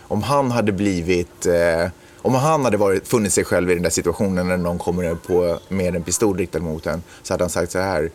[0.01, 1.91] om han hade blivit, eh,
[2.27, 5.59] om han hade varit, funnit sig själv i den där situationen när någon kommer på
[5.69, 8.11] med en pistol riktad mot en, så hade han sagt så här,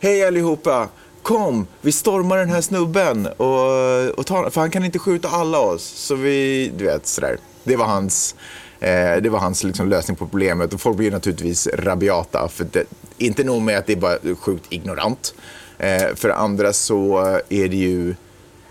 [0.00, 0.88] Hej allihopa!
[1.22, 5.58] Kom, vi stormar den här snubben och, och tar, för han kan inte skjuta alla
[5.60, 5.82] oss.
[5.82, 7.36] Så vi, du vet, sådär.
[7.64, 8.34] Det var hans,
[8.80, 12.48] eh, det var hans liksom, lösning på problemet och folk blir naturligtvis rabiata.
[12.48, 12.84] För det,
[13.18, 15.34] inte nog med att det är bara sjukt ignorant.
[15.78, 18.14] Eh, för andra så är det ju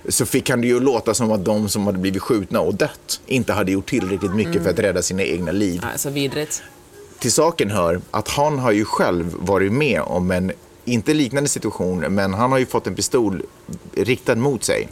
[0.09, 3.21] så fick han det ju låta som att de som hade blivit skjutna och dött
[3.25, 6.63] inte hade gjort tillräckligt mycket för att rädda sina egna liv Alltså vidrigt.
[7.19, 10.51] till saken hör att han har ju själv varit med om en,
[10.85, 13.41] inte liknande situation, men han har ju fått en pistol
[13.95, 14.88] riktad mot sig.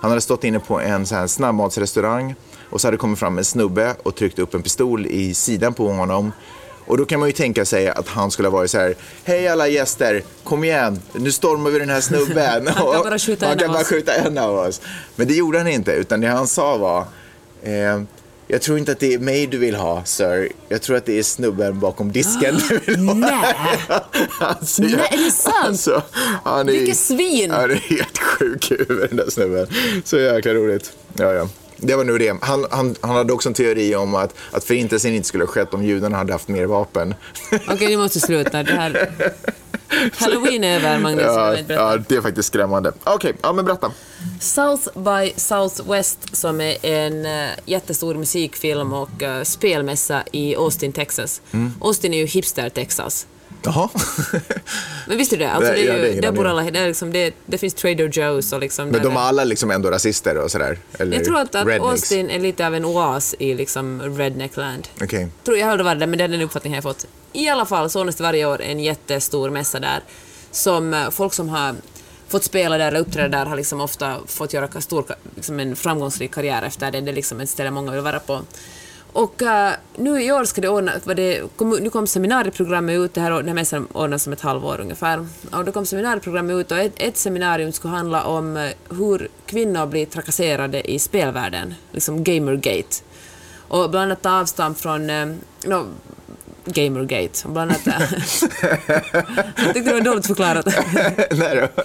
[0.00, 2.34] Han hade stått inne på en så snabbmatsrestaurang
[2.70, 5.74] och så hade det kommit fram en snubbe och tryckt upp en pistol i sidan
[5.74, 6.32] på honom.
[6.88, 9.48] Och då kan man ju tänka sig att han skulle ha varit så här, hej
[9.48, 12.66] alla gäster, kom igen, nu stormar vi den här snubben.
[12.76, 14.80] Han kan bara skjuta han en kan av bara oss." skjuta en av oss.
[15.16, 17.04] Men det gjorde han inte, utan det han sa var,
[17.62, 18.02] eh,
[18.50, 20.48] jag tror inte att det är mig du vill ha, sir.
[20.68, 23.14] Jag tror att det är snubben bakom disken du vill ha.
[23.14, 23.54] Nej!
[24.40, 25.54] Alltså, Nej, är det sant?
[25.64, 26.02] Alltså,
[26.44, 27.50] han är, Vilket svin!
[27.50, 29.66] Han är helt sjuk i huvudet, den där snubben.
[30.04, 30.92] Så jäkla roligt.
[31.16, 31.48] Ja, ja.
[31.80, 32.36] Det var nu det.
[32.40, 35.74] Han, han, han hade också en teori om att, att förintelsen inte skulle ha skett
[35.74, 37.14] om judarna hade haft mer vapen.
[37.68, 38.62] Okej, nu måste sluta.
[38.62, 39.10] Det här...
[40.16, 41.24] Halloween är över, Magnus.
[41.26, 42.92] Ja, ja, det är faktiskt skrämmande.
[43.04, 43.92] Okej, ja men berätta.
[44.40, 51.40] South by Southwest som är en uh, jättestor musikfilm och uh, spelmässa i Austin, Texas.
[51.52, 51.72] Mm.
[51.80, 53.26] Austin är ju hipster-Texas.
[53.62, 53.88] Jaha.
[55.06, 55.50] Men visste du det?
[55.50, 57.74] Alltså, det, är det ju, ingen där bor alla, det, är liksom, det, det finns
[57.74, 58.88] Trader Joe's och liksom...
[58.88, 60.78] Men de det- är alla liksom ändå rasister och sådär?
[60.98, 61.68] Eller Jag tror att, att?
[61.80, 64.88] Austin är lite av en oas i liksom redneckland.
[65.02, 65.28] Okej.
[65.44, 67.06] Tror jag hörde var det, men det är den uppfattningen jag har fått.
[67.32, 70.00] I alla fall så ordnas det varje år en jättestor mässa där
[70.50, 71.74] som eh, folk som har
[72.28, 75.04] fått spela där eller uppträda där har liksom ofta fått göra stor,
[75.36, 77.00] liksom en framgångsrik karriär efter det.
[77.00, 78.40] Det är liksom ett ställe många vill vara på.
[79.18, 83.14] Och uh, nu i år ska det ordna, var det, kom, nu kom seminarieprogrammet ut,
[83.14, 85.26] det här, här mässan ordnas om ett halvår ungefär.
[85.52, 89.86] Och då kom seminarieprogrammet ut och ett, ett seminarium skulle handla om eh, hur kvinnor
[89.86, 92.96] blir trakasserade i spelvärlden, liksom Gamergate.
[93.68, 95.26] Och bland annat ta avstamp från eh,
[95.66, 95.86] no,
[96.74, 97.48] Gamergate.
[97.48, 97.86] Bland annat,
[99.56, 100.66] jag tyckte det var dåligt förklarat.
[101.30, 101.82] Nej då.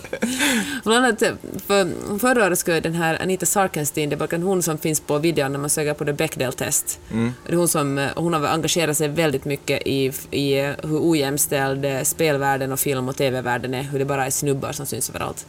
[0.83, 1.23] Bland annat,
[1.67, 5.51] för, förra året skulle den här Anita Sarkenstein, det var hon som finns på videon
[5.51, 6.99] när man söker på det Bechdel-test.
[7.47, 12.71] Det är hon, som, hon har engagerat sig väldigt mycket i, i hur ojämställd spelvärlden
[12.71, 15.45] och film och TV-världen är, hur det bara är snubbar som syns överallt.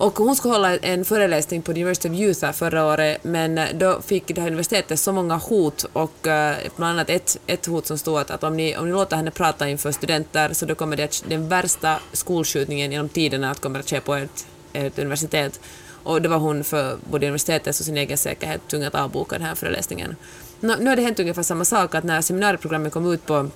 [0.00, 4.00] Och hon skulle hålla en föreläsning på University of Utah förra året, men eh, då
[4.02, 7.98] fick det här universitetet så många hot och eh, bland annat ett, ett hot som
[7.98, 10.96] stod att, att om, ni, om ni låter henne prata inför studenter så då kommer
[10.96, 15.60] det att, den värsta skolskjutningen genom tiderna att kommer att ske på ett, ett universitet.
[16.02, 19.46] Och det var hon för både universitetets och sin egen säkerhet tvungen att avboka den
[19.46, 20.16] här föreläsningen.
[20.60, 23.50] Nu, nu har det hänt ungefär samma sak, att när seminarieprogrammet kom ut på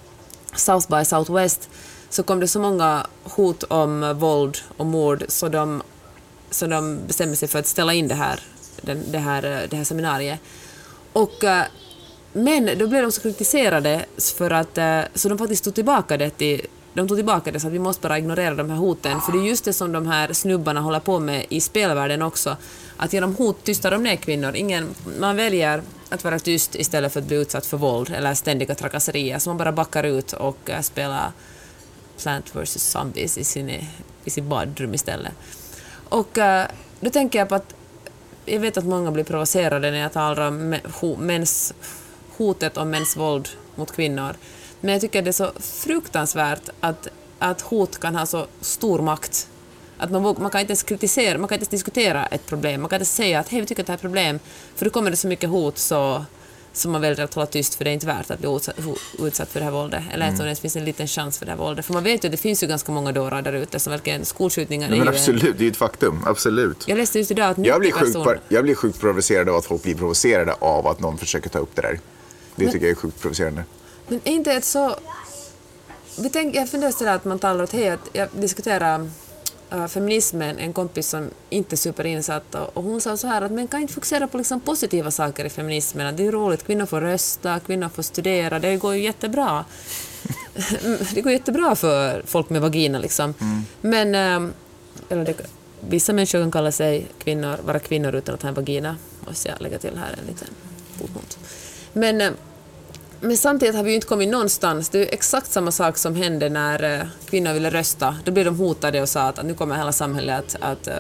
[0.57, 1.68] South by Southwest
[2.11, 5.83] så kom det så många hot om våld och mord så de
[6.54, 8.40] så de bestämde sig för att ställa in det här,
[8.80, 10.40] den, det här, eh, det här seminariet.
[11.12, 11.64] Och, eh,
[12.32, 14.04] men då blev de så kritiserade
[14.36, 17.66] för att, eh, så de faktiskt tog tillbaka det till de tog tillbaka det så
[17.66, 20.06] att vi måste bara ignorera de här hoten, för det är just det som de
[20.06, 22.56] här snubbarna håller på med i spelvärlden också.
[22.96, 24.54] Att genom hot tystar de ner kvinnor.
[24.54, 28.74] Ingen, man väljer att vara tyst istället för att bli utsatt för våld eller ständiga
[28.74, 31.32] trakasserier, så man bara backar ut och spelar
[32.22, 33.70] Plant vs Zombies i, sin,
[34.24, 35.32] i sitt badrum istället.
[36.08, 36.66] Och eh,
[37.00, 37.74] då tänker jag på att
[38.44, 40.76] jag vet att många blir provocerade när jag talar om
[41.18, 41.74] mäns,
[42.36, 44.36] hotet om mäns våld mot kvinnor.
[44.80, 49.48] Men jag tycker det är så fruktansvärt att, att hot kan ha så stor makt.
[49.98, 52.80] Att man, man kan inte ens kritisera, man kan inte ens diskutera ett problem.
[52.80, 54.38] Man kan inte säga att hej, vi tycker att det här är ett problem,
[54.76, 56.24] för då kommer det så mycket hot så
[56.74, 58.58] som man väljer att hålla tyst för det är inte värt att bli
[59.18, 60.02] utsatt, för det här våldet.
[60.12, 60.34] Eller Mm.
[60.34, 61.84] att det ens finns en liten chans för det här våldet.
[61.87, 64.24] För man vet ju att det finns ju ganska många dårar där ute som verkligen
[64.24, 65.08] skolskjutningar är men ju...
[65.08, 66.22] absolut, det är ju ett faktum.
[66.26, 66.84] Absolut.
[66.88, 68.40] Jag läste just idag att 90 Jag blir, sjukt, personer...
[68.48, 71.74] jag blir sjukt provocerad av att folk blir provocerade av att någon försöker ta upp
[71.76, 72.00] det där.
[72.56, 73.64] Det tycker jag är sjukt provocerande.
[74.08, 74.96] Men är inte ett så...
[76.18, 79.10] Vi tänk, jag funderar sådär att man talar åt hej, att jag diskuterar
[79.74, 83.52] uh, feminism med en kompis som inte är superinsatt och, hon sa så här att
[83.52, 86.06] man kan inte fokusera på liksom positiva saker i feminismen.
[86.06, 89.64] Att det är roligt, kvinnor får rösta, kvinnor får studera, det går ju jättebra.
[91.14, 93.34] det går jättebra för folk med vagina liksom.
[93.80, 94.52] Men, um,
[95.08, 95.34] eller det,
[95.80, 98.96] vissa människor kan kalla sig kvinnor, vara kvinnor utan att ha en vagina.
[99.26, 100.48] Måste jag lägga till här en liten
[100.98, 101.38] fotnot.
[101.92, 102.34] Men um,
[103.24, 104.88] men samtidigt har vi ju inte kommit någonstans.
[104.88, 108.16] Det är ju exakt samma sak som hände när eh, kvinnor ville rösta.
[108.24, 110.94] Då blev de hotade och sa att, nu kommer hela samhället att, att eh,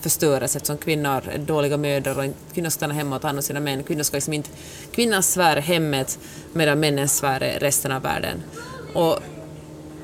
[0.00, 3.42] förstöras eftersom kvinnor är dåliga mödrar och kvinnor ska stanna hemma och ta hand om
[3.42, 3.82] sina män.
[3.82, 4.50] Kvinnor ska liksom inte,
[4.92, 6.18] kvinnans sfär är hemmet
[6.52, 8.42] medan männens sfär är resten av världen.
[8.94, 9.18] Och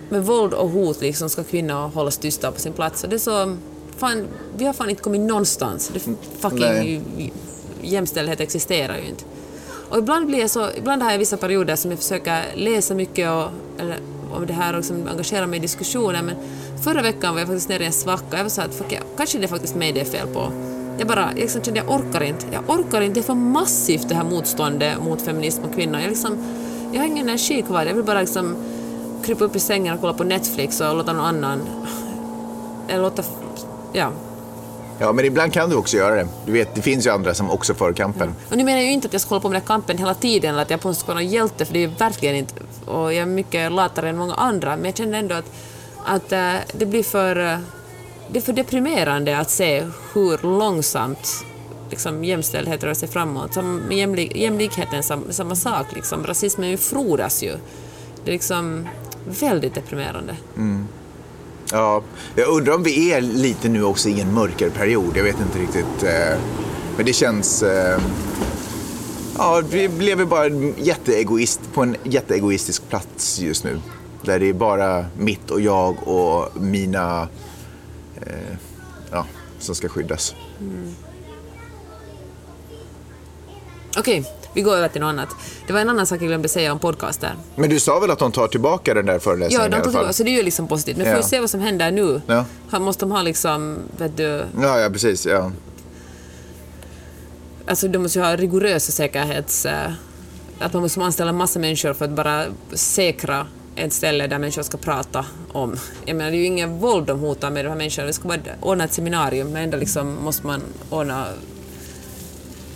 [0.09, 3.05] med våld och hot liksom ska kvinnor hållas tysta på sin plats.
[3.05, 3.57] Och det är så,
[3.97, 5.90] fan, vi har fan inte kommit någonstans.
[5.94, 6.01] Det
[6.40, 7.33] fucking,
[7.83, 9.25] jämställdhet existerar ju inte.
[9.90, 13.31] Och ibland blir jag så, ibland har jag vissa perioder som jag försöker läsa mycket
[13.31, 13.48] och,
[13.79, 13.96] eller,
[14.33, 16.37] om det här och liksom engagera mig i diskussioner men
[16.85, 19.03] förra veckan var jag faktiskt nere i en svacka jag var så att fuck, jag,
[19.16, 20.53] kanske det är faktiskt mig det är fel på.
[20.98, 24.09] Jag bara, jag liksom kände jag orkar inte, jag orkar inte, det är för massivt
[24.09, 26.01] det här motståndet mot feminism och kvinnor.
[26.01, 26.38] Jag, liksom,
[26.92, 28.57] jag har ingen energi kvar, jag vill bara liksom
[29.24, 31.61] krypa upp i sängen och kolla på Netflix och låta någon annan,
[32.88, 33.22] eller låta,
[33.92, 34.12] ja,
[35.01, 36.29] Ja, men ibland kan du också göra det.
[36.47, 38.35] Du vet, det finns ju andra som också för kampen.
[38.51, 39.99] Och nu menar jag ju inte att jag ska hålla på med den här kampen
[39.99, 41.89] hela tiden eller att jag på något sätt ska vara någon hjälte, för det är
[41.89, 42.55] verkligen inte...
[42.85, 45.53] Och jag är mycket latare än många andra, men jag känner ändå att,
[46.05, 47.53] att äh, det blir för...
[47.53, 47.59] Äh,
[48.31, 51.45] det är för deprimerande att se hur långsamt
[51.91, 53.55] liksom, jämställdhet rör sig framåt.
[53.55, 56.27] Som jämlik, jämlikheten sam, samma sak, liksom.
[56.27, 57.53] rasismen frodas ju.
[58.25, 58.89] Det är liksom
[59.41, 60.37] väldigt deprimerande.
[61.72, 62.02] Ja,
[62.35, 65.16] jag undrar om vi är lite nu också i en mörkare period.
[65.16, 66.02] Jag vet inte riktigt.
[66.02, 66.38] Eh,
[66.96, 67.62] men det känns...
[67.62, 68.00] Eh,
[69.38, 73.81] ja, vi lever bara jätteegoist, på en jätteegoistisk plats just nu.
[74.22, 77.28] Där det är bara mitt och jag och mina...
[78.16, 78.57] Eh,
[79.11, 79.26] ja,
[79.59, 80.35] som ska skyddas.
[80.61, 80.94] Mm.
[83.99, 85.29] Okej, vi går över till något annat.
[85.67, 87.35] Det var en annan sak jag glömde säga om podcaster.
[87.57, 89.85] Men du sa väl att de tar tillbaka den där föreläsningen Ja, de i alla
[89.85, 90.01] tog fall?
[90.03, 90.97] tillbaka, så det är ju liksom positivt.
[90.97, 91.19] Men får Ja.
[91.19, 92.21] vi se vad som händer nu.
[92.27, 92.45] Ja.
[92.71, 95.27] Här måste de ha liksom, vet du, Ja, ja, precis.
[95.27, 95.51] Ja.
[97.67, 99.67] alltså de måste ju ha rigorösa säkerhets...
[99.67, 99.91] eh,
[100.61, 104.79] Att man måste anställa massa människor för att bara säkra ett ställe där människor ska
[104.79, 105.77] prata om.
[106.05, 108.07] Jag menar, det är ju ingen våld de hotar med de här människorna.
[108.07, 111.27] Det ska bara ordna ett seminarium, men ändå liksom måste man ordna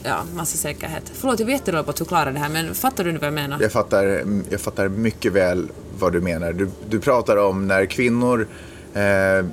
[0.05, 1.12] ja, massa säkerhet.
[1.15, 3.35] Förlåt, jag vet jättedålig på att förklara det här, men fattar du nu vad jag
[3.35, 3.59] menar?
[3.61, 6.53] Jag fattar, jag fattar mycket väl vad du menar.
[6.53, 8.49] Du, du pratar om när kvinnor
[8.95, 9.47] eh,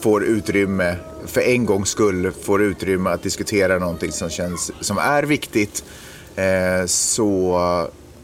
[0.00, 5.22] får utrymme, för en gångs skull får utrymme att diskutera någonting som, känns, som är
[5.22, 5.84] viktigt.
[6.36, 7.58] Eh, så,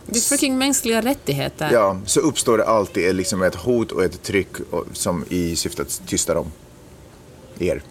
[0.06, 1.68] Det är freaking mänskliga rättigheter.
[1.72, 4.48] ja, så uppstår det alltid liksom ett hot och ett tryck
[4.92, 6.52] som i syfte att tysta dem.
[7.58, 7.82] Er.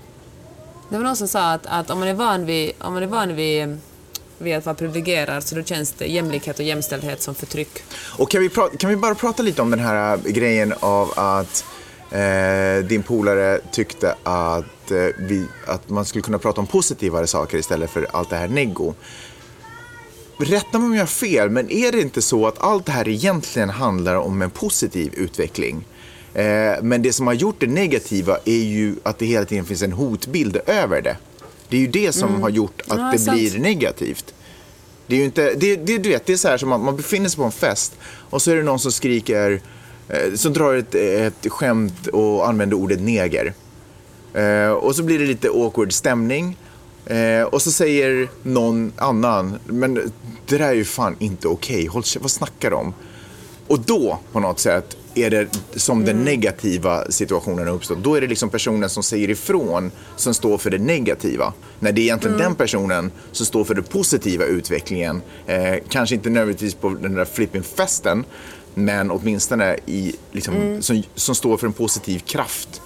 [0.93, 3.08] Det var någon som sa att, att om man är van vid, om man är
[3.08, 3.77] van vid,
[4.38, 7.84] vid att vara privilegierad så då känns det jämlikhet och jämställdhet som förtryck.
[8.17, 11.65] Och kan vi, kan vi bara prata lite om den här äh, grejen av att
[12.12, 17.58] eh, din polare tyckte att, eh, vi, att man skulle kunna prata om positivare saker
[17.58, 18.93] istället för allt det här neggo.
[20.38, 23.08] Rätta mig om jag har fel, men är det inte så att allt det här
[23.08, 25.86] egentligen handlar om en positiv utveckling?
[26.34, 29.82] Eh, men det som har gjort det negativa är ju att det hela tiden finns
[29.82, 31.17] en hotbild över det.
[31.69, 33.38] Det är ju det som har gjort att Ja, det sant.
[33.39, 34.34] blir negativt.
[35.08, 36.96] Det är ju inte, det, det, du vet, det är så här som att man
[36.96, 37.93] befinner sig på en fest
[38.30, 39.62] och så är det någon som skriker,
[40.10, 43.54] eh, som drar ett, ett skämt och använder ordet neger.
[44.34, 46.58] Eh, och så blir det lite awkward stämning.
[47.06, 49.93] Eh, och så säger någon annan, men
[50.48, 52.93] det där är ju fan inte okej, Håll kä- vad snackar de om?
[53.73, 58.03] Och då på något sätt är det som den negativa situationen har uppstått.
[58.03, 61.53] Då är det liksom personen som säger ifrån som står för det negativa.
[61.79, 65.21] När det är egentligen den personen som står för den positiva utvecklingen.
[65.47, 68.25] Eh, kanske inte nödvändigtvis på den där flipping-festen,
[68.73, 72.81] men åtminstone i, liksom, som, som står för en positiv kraft.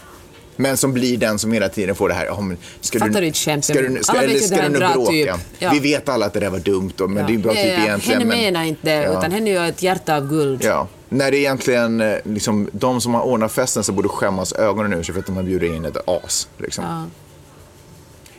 [0.57, 3.27] Men som blir den som hela tiden får det här, ja, men ska Fattar du,
[3.27, 3.65] ett skämt?
[3.65, 5.11] ska du, ska, eller ska du nu bråka?
[5.11, 5.29] typ.
[5.59, 5.69] Ja.
[5.73, 7.61] Vi vet alla att det där var dumt, och, men det är en bra Ja,
[7.63, 8.19] typ ja, egentligen.
[8.21, 9.19] Henne men, menar inte, Ja.
[9.19, 10.63] utan henne är ju ett hjärta av guld.
[10.63, 14.93] Ja, när det egentligen eh, liksom, de som har ordnat festen som borde skämmas ögonen
[14.93, 16.47] ur sig för att de har bjudit in ett as.
[16.57, 16.83] Liksom.
[16.83, 17.05] Ja.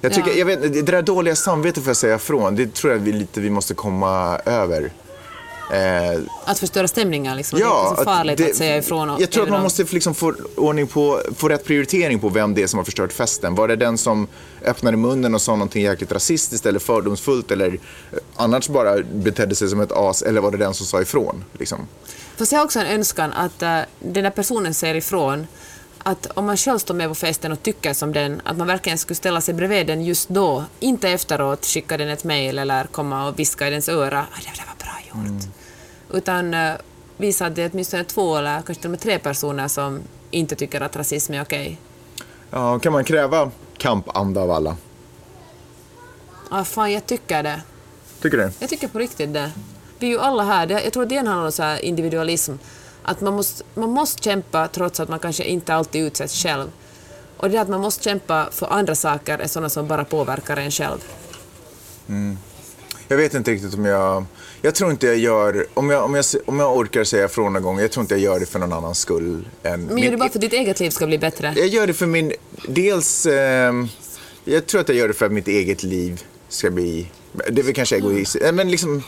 [0.00, 0.36] Jag tycker, Ja.
[0.36, 3.40] jag vet, det där dåliga samvetet för att säga ifrån, det tror jag vi lite
[3.40, 4.92] vi måste komma över.
[5.72, 7.58] Eh, Att förstöra stämningar liksom.
[7.58, 9.10] det är inte så farligt att, säga ifrån.
[9.10, 12.54] och- Jag tror att man måste liksom få ordning på, få rätt prioritering på vem
[12.54, 13.54] det är som har förstört festen.
[13.54, 14.26] Var det den som
[14.64, 17.78] öppnade munnen och sa någonting jäkligt rasistiskt eller fördomsfullt eller eh,
[18.36, 21.44] annars bara betedde sig som ett as eller var det den som sa ifrån?
[21.58, 21.78] Liksom?
[22.36, 25.46] Fast jag har också en önskan att uh, den där personen säger ifrån
[26.02, 28.98] att om man själv står med på festen och tycker som den, att man verkligen
[28.98, 33.28] skulle ställa sig bredvid den just då, inte efteråt skicka den ett mejl eller komma
[33.28, 35.42] och viska i dens öra "Ah, det där var bra gjort.
[36.12, 36.72] Utan uh,
[37.16, 40.56] visa att det är åtminstone två eller kanske till och med tre personer som inte
[40.56, 41.78] tycker att rasism är okej.
[42.50, 44.76] Ja, kan man kräva kampanda av alla?
[46.50, 47.60] Ah, fan, jag tycker det.
[48.22, 48.50] Tycker du?
[48.58, 49.50] Jag tycker på riktigt det.
[49.98, 52.52] Vi är ju alla här, jag tror att det handlar om så individualism.
[53.08, 56.68] Att man måste, man måste kämpa trots att man kanske inte alltid utsätts själv.
[57.36, 60.70] Och det att man måste kämpa för andra saker är sådana som bara påverkar en
[60.70, 60.98] själv.
[63.08, 64.24] Jag vet inte riktigt om jag...
[64.62, 65.66] Jag tror inte jag gör...
[65.74, 68.20] Om jag, om jag, om jag orkar säga ifrån någon gång, jag tror inte jag
[68.20, 69.48] gör det för någon annans skull.
[69.62, 71.54] Än Men gör det bara för att ditt eget liv ska bli bättre?
[71.56, 72.32] Jag gör det för min...
[72.68, 73.26] Dels...
[73.26, 73.72] Eh,
[74.44, 77.10] jag tror att jag gör det för att mitt eget liv ska bli...
[77.50, 78.54] Det är väl kanske egoistiskt.
[78.54, 79.02] Men liksom...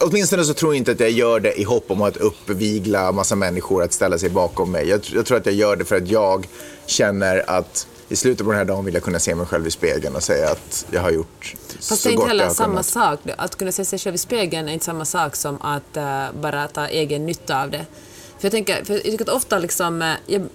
[0.00, 3.36] Åtminstone så tror jag inte att jag gör det i hopp om att uppvigla massa
[3.36, 4.88] människor att ställa sig bakom mig.
[4.88, 6.48] Jag, jag tror att jag gör det för att jag
[6.86, 9.70] känner att i slutet på den här dagen vill jag kunna se mig själv i
[9.70, 12.44] spegeln och säga att jag har gjort Fast det så är inte gott jag heller
[12.44, 12.86] har samma kunnat.
[12.86, 13.20] sak.
[13.36, 16.68] Att kunna se sig själv i spegeln är inte samma sak som att eh, bara
[16.68, 17.86] ta egen nytta av det.
[18.38, 20.48] För jag tänker, för jag tycker att ofta liksom, eh, jag,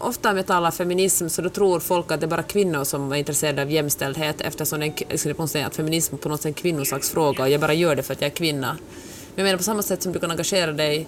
[0.00, 3.12] ofta om jag talar feminism så då tror folk att det är bara kvinnor som
[3.12, 6.44] är intresserade av jämställdhet eftersom det är en, jag skulle att feminism på något sätt
[6.46, 8.76] är en kvinnosaksfråga och jag bara gör det för att jag är kvinna.
[9.34, 11.06] Men jag menar på samma sätt som du kan engagera dig,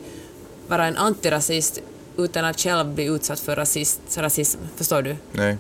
[0.68, 1.82] vara en antirasist
[2.16, 4.60] utan att själv bli utsatt för rasist, rasism.
[4.76, 5.16] Förstår du?
[5.32, 5.56] Nej,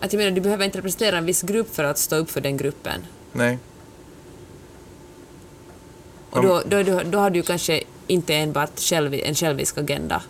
[0.00, 2.40] Att jag menar, du behöver inte representera en viss grupp för att stå upp för
[2.40, 3.06] den gruppen.
[3.32, 3.58] nej.
[6.30, 10.22] Och då, då, då, då har du kanske inte enbart själv, en självisk agenda.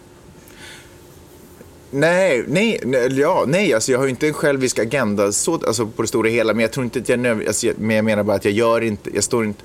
[1.90, 5.86] Nej, nej, nej, ja, nej, alltså jag har ju inte en självisk agenda så, alltså
[5.86, 8.36] på det stora hela, men jag tror inte att jag, alltså, men jag menar bara
[8.36, 9.62] att jag gör inte, jag står inte,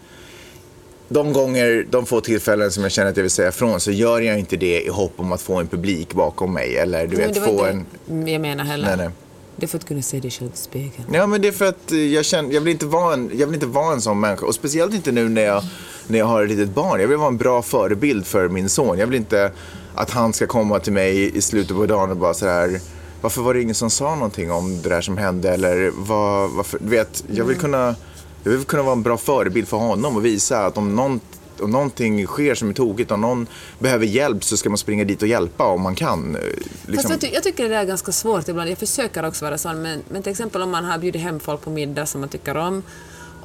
[1.10, 4.20] de gånger, de få tillfällen som jag känner att jag vill säga ifrån så gör
[4.22, 7.28] jag inte det i hopp om att få en publik bakom mig eller du Men
[7.34, 7.86] vet få en,
[8.28, 8.88] jag menar heller.
[8.88, 9.10] nej nej.
[9.58, 11.14] Det är för att kunna se dig själv i spegeln.
[11.14, 13.48] Ja, men det är för att eh, jag känner, jag vill inte vara en, jag
[13.48, 14.46] vill inte vara en sån människa.
[14.46, 15.64] Och speciellt inte nu när jag,
[16.08, 17.02] när jag har ett litet barn.
[17.02, 18.98] Jag vill vara en bra förebild för min son.
[18.98, 19.52] Jag vill inte
[19.96, 22.80] att han ska komma till mig i slutet på dagen och bara så här.
[23.22, 25.50] Varför var det ingen som sa någonting om det där som hände?
[25.50, 27.96] Eller vad, varför, du vet, jag vill kunna,
[28.44, 31.20] jag vill kunna vara en bra förebild för honom och visa att om någon
[31.62, 33.48] om någonting sker som är tokigt, om någon
[33.80, 36.36] behöver hjälp så ska man springa dit och hjälpa om man kan.
[36.36, 36.96] Eh, liksom.
[36.96, 38.70] Fast jag, ty- jag tycker det där är ganska svårt ibland.
[38.70, 41.62] Jag försöker också vara sån, men, men till exempel om man har bjudit hem folk
[41.62, 42.84] på middag som man tycker om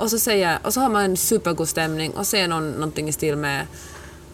[0.00, 3.12] och så, säger, och så har man en supergod stämning och säger någon, någonting i
[3.12, 3.66] stil med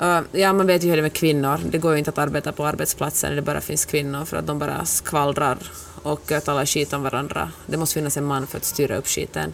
[0.03, 1.61] uh, ja, man vet ju hur det är med kvinnor.
[1.71, 4.47] Det går ju inte att arbeta på arbetsplatsen när det bara finns kvinnor för att
[4.47, 5.59] de bara skvallrar
[6.03, 7.51] och uh, talar skit om varandra.
[7.67, 9.53] Det måste finnas en man för att styra upp skiten.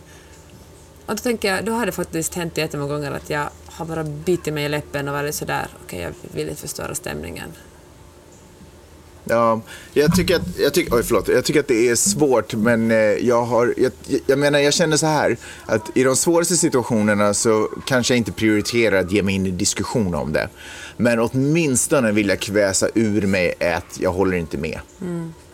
[1.07, 4.05] Och då tänker jag, då har det faktiskt hänt jättemånga gånger att jag har bara
[4.05, 7.49] bitit mig i läppen och varit sådär, okej jag vill inte förstöra stämningen.
[9.25, 9.61] Ja,
[9.93, 12.97] jag tycker att, jag tycker, oj, förlåt, jag tycker att det är svårt men eh,
[12.97, 13.93] jag har, jag,
[14.27, 18.33] jag menar jag känner så här att i de svåraste situationerna så kanske jag inte
[18.33, 20.49] prioriterar att ge mig in i diskussion om det.
[20.97, 24.81] Men åtminstone vill jag kväsa ur mig att jag håller inte med.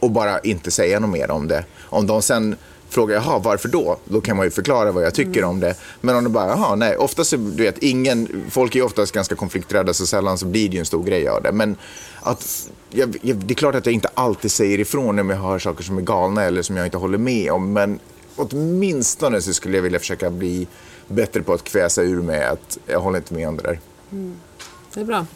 [0.00, 1.64] Och bara inte säga något mer om det.
[1.81, 2.57] Om de sen
[2.88, 3.98] frågar, jaha, varför då?
[4.05, 5.74] Då kan man ju förklara vad jag tycker om det.
[6.01, 9.94] Men om de bara, jaha, nej, oftast, du vet, ingen, folk är oftast ganska konflikträdda
[9.94, 11.53] så sällan så blir det ju en stor grej av det.
[11.53, 11.77] Men
[12.20, 15.59] att, jag, jag, det är klart att jag inte alltid säger ifrån om jag hör
[15.59, 17.72] saker som är galna eller som jag inte håller med om.
[17.72, 17.98] Men
[18.37, 20.66] åtminstone så skulle jag vilja försöka bli
[21.09, 23.81] bättre på att kväsa ur mig att jag håller inte med om det där.
[24.94, 25.27] Det är bra.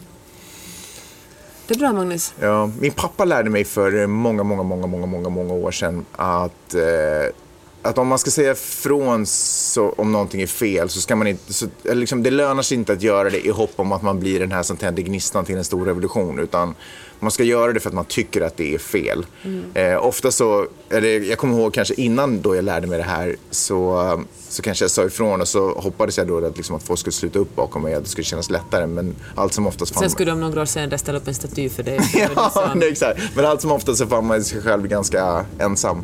[1.73, 2.35] Jättebra, Magnus.
[2.41, 6.75] Ja, min pappa lärde mig för många, många, många, många, många, många år sedan att,
[6.75, 7.35] eh,
[7.83, 11.53] att om man ska säga ifrån så, om någonting är fel så ska man inte,
[11.53, 14.41] så, liksom, det lönar sig inte att göra det i hopp om att man blir
[14.41, 16.75] den här som tänder gnistan till en stor revolution utan
[17.23, 19.27] man ska göra det för att man tycker att det är fel.
[19.75, 23.37] Eh, ofta så, eller jag kommer ihåg kanske innan då jag lärde mig det här
[23.51, 27.01] så, så kanske jag sa ifrån och så hoppades jag då att, liksom, att folk
[27.01, 30.11] skulle sluta upp bakom mig, att det skulle kännas lättare men allt som oftast Sen
[30.11, 32.01] skulle de några år senare ställa upp en staty för dig.
[32.37, 33.21] Ja, nej, exakt.
[33.37, 36.03] Men allt som oftast så fann man sig själv ganska ensam.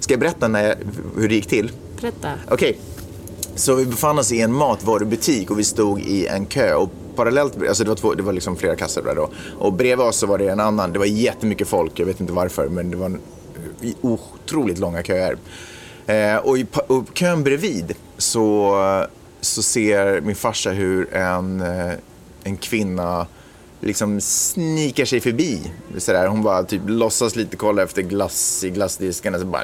[0.00, 0.76] Ska jag berätta när jag,
[1.16, 1.72] hur det gick till?
[2.00, 2.28] Berätta.
[2.50, 2.78] Okej,
[3.54, 6.74] så vi befann oss i en matvarubutik och vi stod i en kö.
[6.74, 9.30] Och parallellt, alltså det var, två, det var liksom flera kassor där då.
[9.58, 12.32] Och bredvid oss så var det en annan, det var jättemycket folk, jag vet inte
[12.32, 13.20] varför, men det var en,
[14.00, 15.36] otroligt långa köer.
[16.06, 18.76] Eh, och i och kön bredvid så,
[19.40, 21.92] så ser min farsa hur en, eh,
[22.44, 23.26] en kvinna
[23.82, 25.72] liksom snikar sig förbi.
[25.98, 26.26] Sådär.
[26.26, 29.62] Hon bara typ låtsas lite kolla efter glass i glassdisken och så bara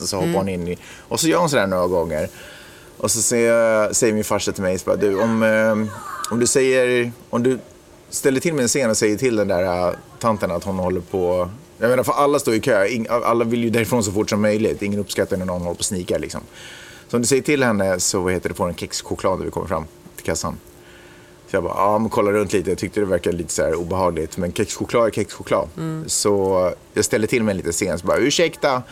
[0.00, 0.78] och så hoppar hon in i...
[1.08, 2.28] Och så gör hon sådär några gånger.
[2.96, 5.94] Och så säger, säger min farsa till mig, så bara, du, om, eh,
[6.30, 7.58] om du säger, om du
[8.10, 11.00] ställer till med en scen och säger till den där uh, tanten att hon håller
[11.00, 14.42] på, jag menar för alla står i kö, alla vill ju därifrån så fort som
[14.42, 16.40] möjligt, ingen uppskattar när någon håller på och snikar liksom.
[17.08, 19.50] Så om du säger till henne så vad heter det, får en kexchoklad när vi
[19.50, 19.84] kommer fram
[20.16, 20.58] till kassan.
[21.50, 23.74] Så jag bara, ja men kolla runt lite, jag tyckte det verkade lite så här
[23.74, 25.68] obehagligt, men kexchoklad är kexchoklad.
[26.06, 28.82] Så jag ställer till med en liten scen, så bara, ursäkta,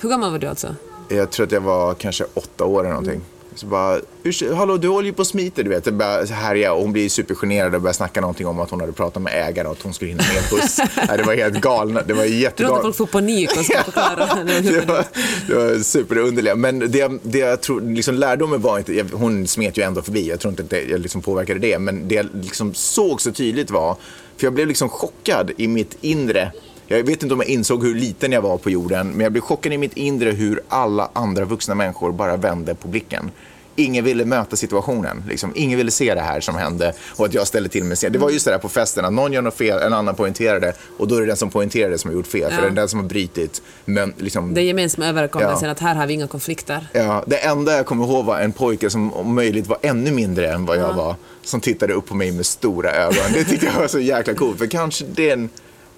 [0.00, 0.74] Hur gammal var du alltså?
[1.08, 3.20] jag tror att jag var kanske åtta år eller någonting.
[3.56, 5.84] Så bara, "Ursäkta, hallå du håller ju på och smiter du vet.
[5.84, 6.76] Det bara, så här är jag.
[6.76, 9.66] Och hon blir supergenerad och börjar snacka någonting om att hon hade pratat med ägaren
[9.66, 10.78] och att hon skulle hinna med en buss.
[11.08, 12.82] Nej, det var helt galna, det var Du låter jättegalet.
[12.82, 14.28] folk få panik och ska förklara.
[14.62, 15.04] Det var,
[15.48, 16.54] det var superunderliga.
[16.54, 20.28] Men det, det jag tror, liksom lärdomen var inte, jag, hon smet ju ändå förbi,
[20.28, 21.78] jag tror inte att det, jag liksom påverkade det.
[21.78, 23.96] Men det jag liksom såg så tydligt var,
[24.36, 26.52] för jag blev liksom chockad i mitt inre.
[26.88, 29.40] Jag vet inte om jag insåg hur liten jag var på jorden, men jag blev
[29.42, 33.30] chockad i mitt inre hur alla andra vuxna människor bara vände på blicken.
[33.78, 35.24] Ingen ville möta situationen.
[35.28, 35.52] Liksom.
[35.54, 38.12] Ingen ville se det här som hände och att jag ställde till med scen.
[38.12, 40.72] Det var just det där på festen, att någon gör något fel, en annan poängterade
[40.98, 42.50] och då är det den som poängterade som har gjort fel.
[42.50, 42.60] För Ja.
[42.62, 43.62] det är den som har brutit.
[43.84, 45.72] Men liksom, Det är gemensamma överenskommelsen Ja.
[45.72, 46.86] att här har vi inga konflikter.
[46.92, 50.52] Ja, det enda jag kommer ihåg var en pojke som om möjligt var ännu mindre
[50.52, 51.14] än vad jag var.
[51.42, 53.32] Som tittade upp på mig med stora ögon.
[53.34, 54.58] Det tyckte jag var så jäkla coolt.
[54.58, 55.48] För kanske den,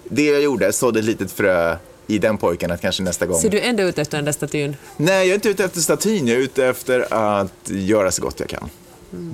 [0.09, 3.39] det jag gjorde sådde ett litet frö i den pojken att kanske nästa gång.
[3.39, 4.75] Ser du ändå ut efter den där statyn?
[4.97, 6.27] Nej, jag är inte ute efter statyn.
[6.27, 8.69] Jag är ute efter att göra så gott jag kan.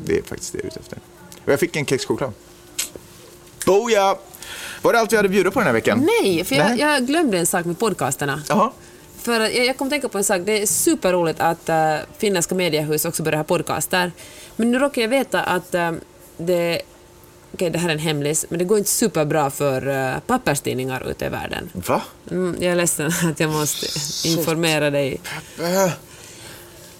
[0.06, 0.98] Det är faktiskt det jag är ute efter.
[1.46, 2.32] Och jag fick en kexchoklad.
[3.66, 4.16] Boja!
[4.82, 6.10] Var det allt vi hade att bjuda på den här veckan?
[6.22, 6.80] Nej, för jag, Nej.
[6.80, 8.42] jag glömde en sak med podcasterna.
[8.50, 8.72] Jaha.
[9.22, 11.76] För jag kom att tänka på en sak, det är superroligt att uh,
[12.18, 14.12] finländska mediehus också börjar ha podcaster.
[14.56, 15.92] Men nu råkar jag veta att uh,
[16.38, 16.82] det,
[17.56, 21.26] okej det här är en hemlis, men det går inte superbra för uh, papperstidningar ute
[21.26, 21.70] i världen.
[21.74, 22.02] Va?
[22.32, 23.86] Mm, jag är ledsen att jag måste
[24.28, 25.22] informera dig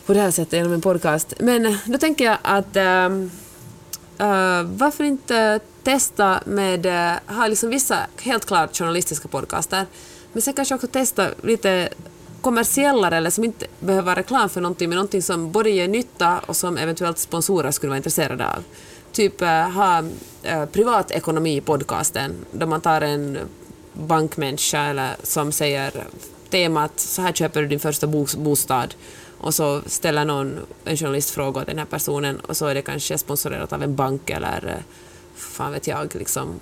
[0.06, 1.34] på det här sättet genom en podcast.
[1.40, 3.10] Men eh, då tänker jag att eh,
[4.64, 9.86] varför inte testa med, uh, ha liksom vissa helt klart journalistiska podcaster,
[10.34, 11.90] men sen kanske också testa lite
[12.42, 16.40] kommersiellare eller som inte behöver vara reklam för någonting, men någonting som både ger nytta
[16.46, 18.64] och som eventuellt sponsorer skulle vara intresserade av.
[19.16, 20.04] Typ eh, ha
[20.44, 23.38] eh, privatekonomi-podcasten, där man tar en
[23.94, 25.92] bankmänniska eller som säger
[26.50, 28.08] temat så här köper du din första
[28.38, 28.96] bostad.
[29.38, 32.82] Och så ställer någon en journalist frågor åt den här personen och så är det
[32.82, 34.84] kanske sponsorerat av en bank eller eh,
[35.36, 36.60] fan vet jag, liksom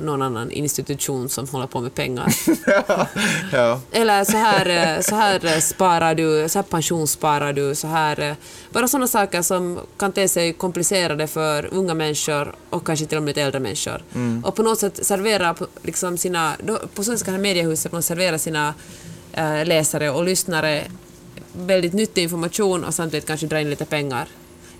[0.00, 2.34] någon annan institution som håller på med pengar.
[3.52, 3.80] ja.
[3.92, 8.20] Eller så här, eh, så här eh, sparar du, så här pensionssparar du, så här...
[8.20, 8.34] eh,
[8.70, 13.22] Bara sådana saker som kan te sig komplicerade för unga människor och kanske till och
[13.22, 14.02] med lite äldre människor.
[14.44, 16.56] Och på något sätt servera liksom sina...
[16.94, 18.74] På så sätt kan mediehuset servera sina
[19.64, 20.84] läsare och lyssnare
[21.52, 24.28] väldigt nyttig information och samtidigt kanske dra in lite pengar.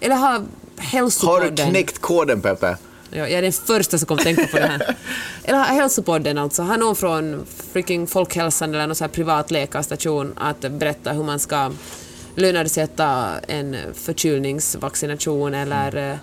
[0.01, 0.43] Eller ha Har
[0.77, 1.55] hälsopodden.
[1.55, 2.77] du knäckt koden, Peppe?
[3.11, 4.97] Ja, jag är den första som kommer tänka på det här.
[5.45, 6.63] Eller hälsopodden alltså.
[6.63, 11.39] Ha någon från freaking Folkhälsan eller någon så här privat läkarstation att berätta hur man
[11.39, 11.73] ska
[12.35, 16.17] lönar det sig att ta en förkylningsvaccination eller eh,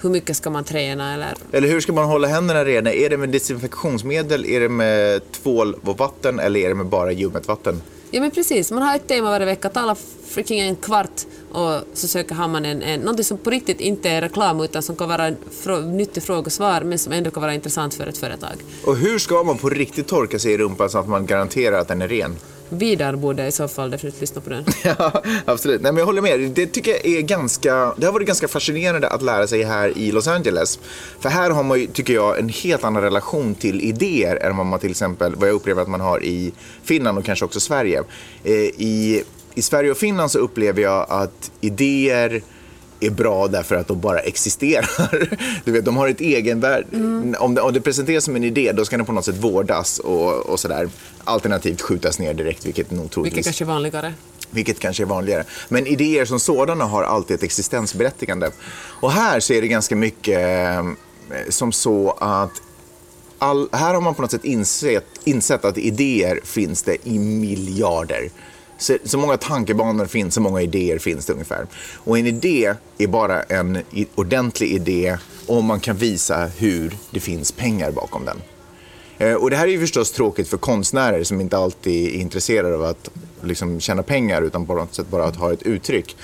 [0.00, 2.92] hur mycket ska man träna eller Eller hur ska man hålla händerna rena?
[2.92, 7.12] Är det med desinfektionsmedel, är det med tvål och vatten eller är det med bara
[7.12, 7.82] ljummet vatten?
[8.14, 9.96] Ja men precis, man har ett tema varje vecka, tala
[10.28, 11.20] freaking en kvart
[11.52, 14.82] och så söker har man en, en, någonting som på riktigt inte är reklam utan
[14.82, 17.94] som kan vara en frå, nyttig fråga och svar men som ändå kan vara intressant
[17.94, 18.54] för ett företag.
[18.84, 21.88] Och hur ska man på riktigt torka sig i rumpan så att man garanterar att
[21.88, 22.36] den är ren?
[22.68, 24.64] Vidar borde i så fall definitivt lyssna på den.
[24.84, 25.82] Ja, absolut.
[25.82, 26.40] Nej, men jag håller med.
[26.40, 30.12] Det tycker jag är ganska, det har varit ganska fascinerande att lära sig här i
[30.12, 30.78] Los Angeles.
[31.20, 34.66] För här har man ju, tycker jag, en helt annan relation till idéer än vad
[34.66, 36.52] man till exempel, vad jag upplever att man har i
[36.82, 38.02] Finland och kanske också Sverige.
[38.44, 39.22] Eh, I,
[39.54, 42.42] I Sverige och Finland så upplever jag att idéer
[43.06, 45.28] är bra därför att de bara existerar.
[45.64, 46.86] Du vet, de har ett egenvärde.
[47.38, 49.98] Om, det, om det presenteras som en idé, då ska den på något sätt vårdas
[49.98, 50.88] och, och sådär.
[51.24, 54.14] Alternativt skjutas ner direkt, vilket nog troligtvis Vilket kanske är vanligare.
[54.50, 55.44] vilket kanske är vanligare.
[55.68, 58.50] Men idéer som sådana har alltid ett existensberättigande.
[59.00, 60.84] Och här så är det ganska mycket eh,
[61.48, 62.50] som så att
[63.38, 68.30] all, här har man på något sätt insett, insett att idéer finns det i miljarder.
[68.84, 71.66] Så, så många tankebanor finns, så många idéer finns det ungefär.
[71.94, 73.78] Och en idé är bara en
[74.14, 78.36] ordentlig idé om man kan visa hur det finns pengar bakom den.
[79.18, 82.74] Eh, och det här är ju förstås tråkigt för konstnärer som inte alltid är intresserade
[82.74, 83.10] av att
[83.42, 86.16] liksom, tjäna pengar utan på något sätt bara att ha ett uttryck.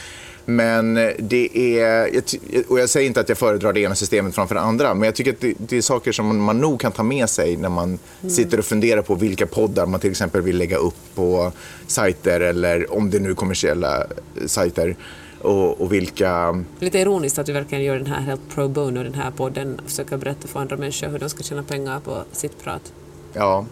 [0.44, 2.22] Men det är,
[2.68, 5.14] och jag säger inte att jag föredrar det ena systemet framför det andra, men jag
[5.14, 8.30] tycker att det, är saker som man nog kan ta med sig när man mm.
[8.30, 11.52] sitter och funderar på vilka poddar man till exempel vill lägga upp på
[11.86, 14.06] sajter eller om det nu är kommersiella
[14.46, 14.96] sajter.
[15.42, 16.64] Och, och, vilka...
[16.78, 19.90] Lite ironiskt att vi verkligen gör den här helt pro bono, den här podden, och
[19.90, 22.92] försöker berätta för andra människor hur de ska tjäna pengar på sitt prat.
[23.32, 23.66] Ja,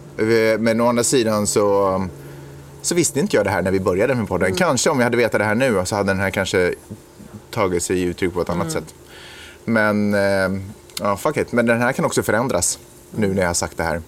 [0.59, 2.07] men å andra sidan så
[2.89, 4.47] så visste inte jag det här när vi började med podden.
[4.47, 4.57] Mm.
[4.57, 6.73] Kanske om jag hade vetat det här nu så hade den här kanske
[7.51, 8.73] tagit sig uttryck på ett annat mm.
[8.73, 8.93] sätt.
[9.65, 10.61] Men, eh,
[10.99, 11.51] ja, fuck it.
[11.51, 12.79] Men den här kan också förändras
[13.11, 14.01] nu när jag har sagt det här.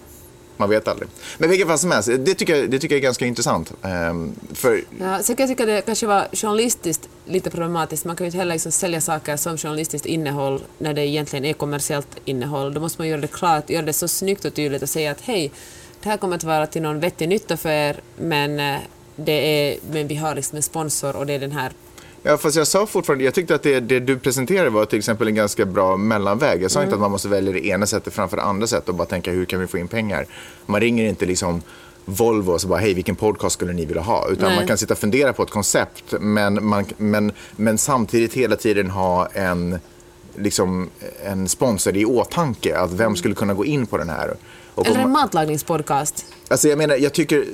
[0.57, 1.09] Man vet aldrig.
[1.37, 3.73] Men vilket fall som helst, det tycker jag, det tycker jag är ganska intressant.
[3.81, 4.83] Um, för...
[4.99, 8.05] ja, så kan jag tycka det kanske var journalistiskt lite problematiskt.
[8.05, 11.53] Man kan ju inte heller liksom sälja saker som journalistiskt innehåll när det egentligen är
[11.53, 12.73] kommersiellt innehåll.
[12.73, 15.21] Då måste man göra det klart, göra det så snyggt och tydligt och säga att
[15.21, 15.51] hej,
[16.03, 18.79] det här kommer att vara till någon vettig nytta för er, men, eh,
[19.15, 21.71] det är, men vi har liksom en sponsor och det är den här
[22.23, 25.27] Ja, fast jag sa fortfarande, jag tyckte att det, det, du presenterade var till exempel
[25.27, 26.63] en ganska bra mellanväg.
[26.63, 26.87] Jag sa mm.
[26.87, 29.31] inte att man måste välja det ena sättet framför det andra sättet och bara tänka
[29.31, 30.25] hur kan vi få in pengar.
[30.65, 31.61] Man ringer inte liksom
[32.05, 34.27] Volvo och så bara, hej vilken podcast skulle ni vilja ha?
[34.29, 34.55] Utan Nej.
[34.55, 38.89] man kan sitta och fundera på ett koncept men, man, men, men samtidigt hela tiden
[38.89, 39.79] ha en,
[40.35, 40.89] liksom,
[41.25, 42.77] en sponsor i åtanke.
[42.77, 44.35] Att vem skulle kunna gå in på den här?
[44.81, 46.25] Och Eller en matlagningspodcast.
[46.47, 47.45] Alltså jag menar, jag tycker...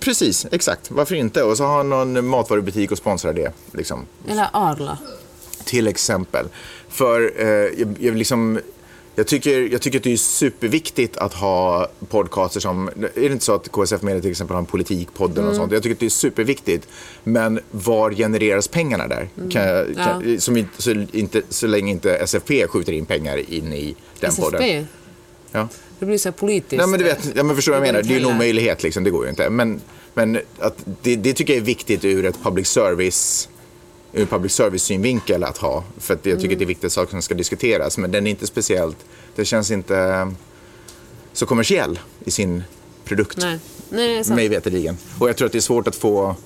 [0.00, 0.90] Precis, exakt.
[0.90, 1.42] Varför inte?
[1.42, 3.52] Och så ha någon matvarubutik och sponsra det.
[3.72, 4.06] Liksom.
[4.28, 4.98] Eller Arla.
[5.64, 6.46] Till exempel.
[6.88, 8.58] För eh, jag, jag, liksom,
[9.14, 12.88] jag, tycker, jag tycker att det är superviktigt att ha podcaster som...
[12.88, 15.50] Är det inte så att KSF Media till exempel har en politikpodd mm.
[15.50, 15.72] och sånt?
[15.72, 16.88] Jag tycker att det är superviktigt.
[17.24, 19.28] Men var genereras pengarna där?
[19.36, 19.50] Mm.
[19.50, 20.40] Kan, kan, ja.
[20.40, 24.42] som inte, så, inte, så länge inte SFP skjuter in pengar in i den SFP?
[24.42, 24.86] podden.
[25.52, 25.68] Ja.
[25.98, 26.78] Det blir så politiskt.
[26.78, 28.02] Nej, men du vet, ja, men förstår vad jag menar?
[28.02, 29.04] Det är ju en omöjlighet, liksom.
[29.04, 29.50] det går ju inte.
[29.50, 29.80] Men,
[30.14, 33.48] men att det, det tycker jag är viktigt ur ett public service
[34.16, 35.84] ur public service-synvinkel att ha.
[35.98, 36.58] För att jag tycker mm.
[36.58, 37.98] det är viktigt saker som ska diskuteras.
[37.98, 38.96] Men den är inte speciellt,
[39.34, 40.32] det känns inte
[41.32, 42.62] så kommersiell i sin
[43.04, 43.38] produkt.
[43.38, 43.58] Nej.
[43.88, 44.96] Nej, mig veterligen.
[45.18, 46.36] Och jag tror att det är svårt att få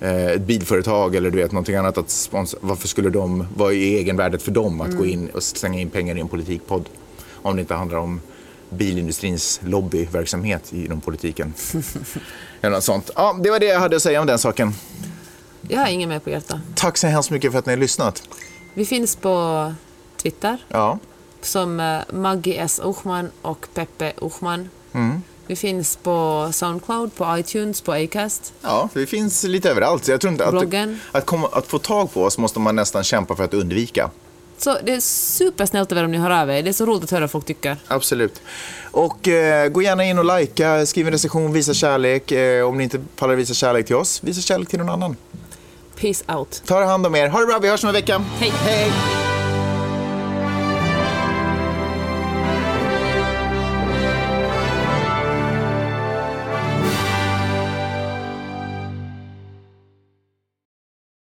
[0.00, 2.58] eh, ett bilföretag eller du vet någonting annat att sponsra.
[2.62, 4.98] Varför skulle de, vad är egenvärdet för dem att mm.
[4.98, 6.88] gå in och slänga in pengar i en politikpodd?
[7.32, 8.20] Om det inte handlar om
[8.70, 11.54] bilindustrins lobbyverksamhet inom politiken.
[12.60, 13.10] Eller något sånt.
[13.16, 14.74] Ja, det var det jag hade att säga om den saken.
[15.68, 16.60] Jag har inget mer på hjärtat.
[16.74, 18.22] Tack så hemskt mycket för att ni har lyssnat.
[18.74, 19.74] Vi finns på
[20.16, 20.58] Twitter.
[20.68, 20.98] Ja.
[21.40, 22.80] Som uh, Maggie S.
[22.84, 24.68] Uchman och Peppe Uchman.
[24.92, 25.22] Mm.
[25.46, 28.52] Vi finns på Soundcloud, på iTunes, på Acast.
[28.62, 30.08] Ja, vi finns lite överallt.
[30.08, 30.74] Jag tror inte att,
[31.12, 34.10] att, komma, att få tag på oss måste man nästan kämpa för att undvika.
[34.58, 36.62] Så det är supersnällt av er om ni hör av er.
[36.62, 37.76] Det är så roligt att höra vad folk tycker.
[37.86, 38.42] Absolut.
[38.90, 42.32] Och eh, gå gärna in och likea, skriv en recension, visa kärlek.
[42.32, 45.16] Eh, om ni inte pallar visa kärlek till oss, visa kärlek till någon annan.
[46.00, 46.62] Peace out.
[46.66, 47.28] Ta hand om er.
[47.28, 48.24] Ha det bra, vi hörs om en vecka.
[48.38, 48.52] Hej.
[48.64, 49.25] Hej.